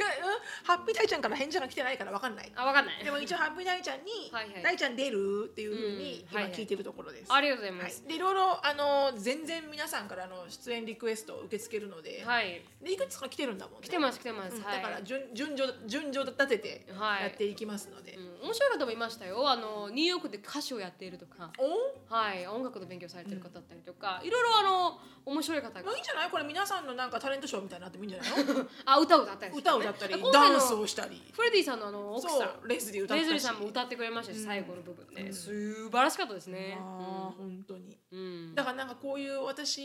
[0.65, 3.05] ハッピー大ちゃんから返事が来てないからわかんないあ、わかんない。
[3.05, 7.33] でも一応ハッピー大ちゃんにはいはい「大ちゃん出る?」っていうふうにうんはいはい今聞いてるところです。
[7.33, 12.63] ありがとうございはいます。、でいろいろあの全然皆さんからの出演リクエストを受け付けるので,、はい。
[12.81, 13.87] でいくつか来てるんだもんね。
[13.87, 14.61] 来てます、来てます。
[14.63, 19.49] だから順順序順序立ててはいやっていきますので、うん面白い方もいましたよ。
[19.51, 22.15] あの、ニューヨークで歌手をやっているとか、お？
[22.15, 26.05] はい、音楽の勉強されてる方だったりとか、いろいろあの、面白い方がまあいいん。
[26.05, 26.31] じゃない？
[26.31, 28.67] これ皆さんのなんかタレントショーみたいになってもいいんじゃないの？
[28.85, 31.23] あ、歌を歌ったり歌を歌ったりダンスをしたり。
[31.33, 36.77] フレディさんのあの奥そさんうレズリー歌レズリーさんも歌ってくれましたし、最後の部分ね、素晴らしかったですね。
[36.79, 37.99] あー本当に。
[38.13, 38.21] うん。
[38.21, 39.81] うんだからなんかこういう私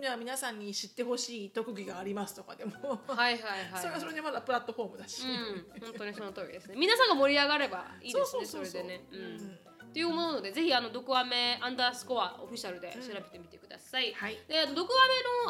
[0.00, 3.80] には皆さんに知ってほしい特技がありますとかでも、はいはいはい。
[3.80, 6.74] それはそれでまだプラットフォームだし、うん、本当にその通りですね。
[6.76, 8.80] 皆さんが盛り上がればいいですね、そそうそうそう。
[8.80, 9.04] そうれでね。
[9.12, 9.58] ううんん。
[9.90, 14.12] っていうものなので、ぜひあのドクアメアンダースコアオフィシャルで調べてみてください。
[14.14, 14.38] はい。
[14.48, 14.92] で、ドク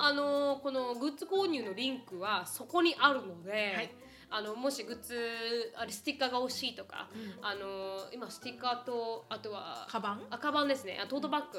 [0.01, 3.75] アメのあのこのグッズ購入のリンクはそこにあるので。
[3.77, 3.91] はい。
[4.33, 7.09] あのもしグッズあれステッカーが欲しいとか、
[7.43, 10.23] あの今ステッカーとあとはカバン？
[10.31, 11.01] あカバンですね。
[11.03, 11.59] あトートバッグ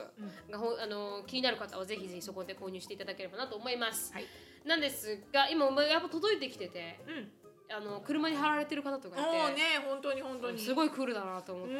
[0.49, 4.26] がほ、あの気になる方はぜひぜひそこで購入していただければなと思います、はい。
[4.66, 7.32] なんですが今やっぱ届いてきててうん
[7.72, 10.60] あの車に貼られてる方とかいて、ね本当に本当に。
[10.60, 11.73] すごいクールだなと思って、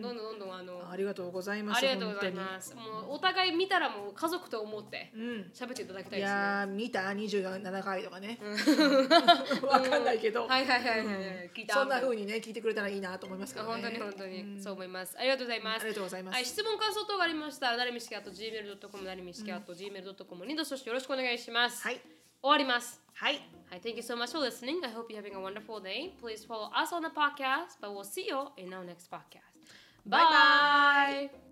[0.00, 2.74] どんどんどんどんあのありがとうございますありがとうございます。
[2.74, 5.12] もうお互い見たらもう家族と思って
[5.54, 6.38] 喋っていただきたいいですね。
[6.38, 8.38] やー見た27回とかね。
[9.62, 11.66] わかんないけど、はいはいはいはい、はい聞い。
[11.66, 13.72] たそんな風にね聞いてくれたらいいなと思いますけどね。
[13.72, 14.62] 本当に本当に、うん。
[14.62, 15.16] そう思います。
[15.18, 15.82] ありがとうございます。
[15.82, 16.34] ありがとうございます。
[16.34, 21.82] はい、質問感想等がありましたらなるみしきあと gmail.com なるみしきあと gmail.com にどしどしよろしくお願いします。
[21.82, 23.39] はい終わりますはい
[23.69, 24.79] はい、thank you so much for listening.
[24.83, 26.13] I hope you're having a wonderful day.
[26.21, 29.55] Please follow us on the podcast, but we'll see you in our next podcast.
[30.05, 31.29] Bye-bye.
[31.29, 31.48] bye.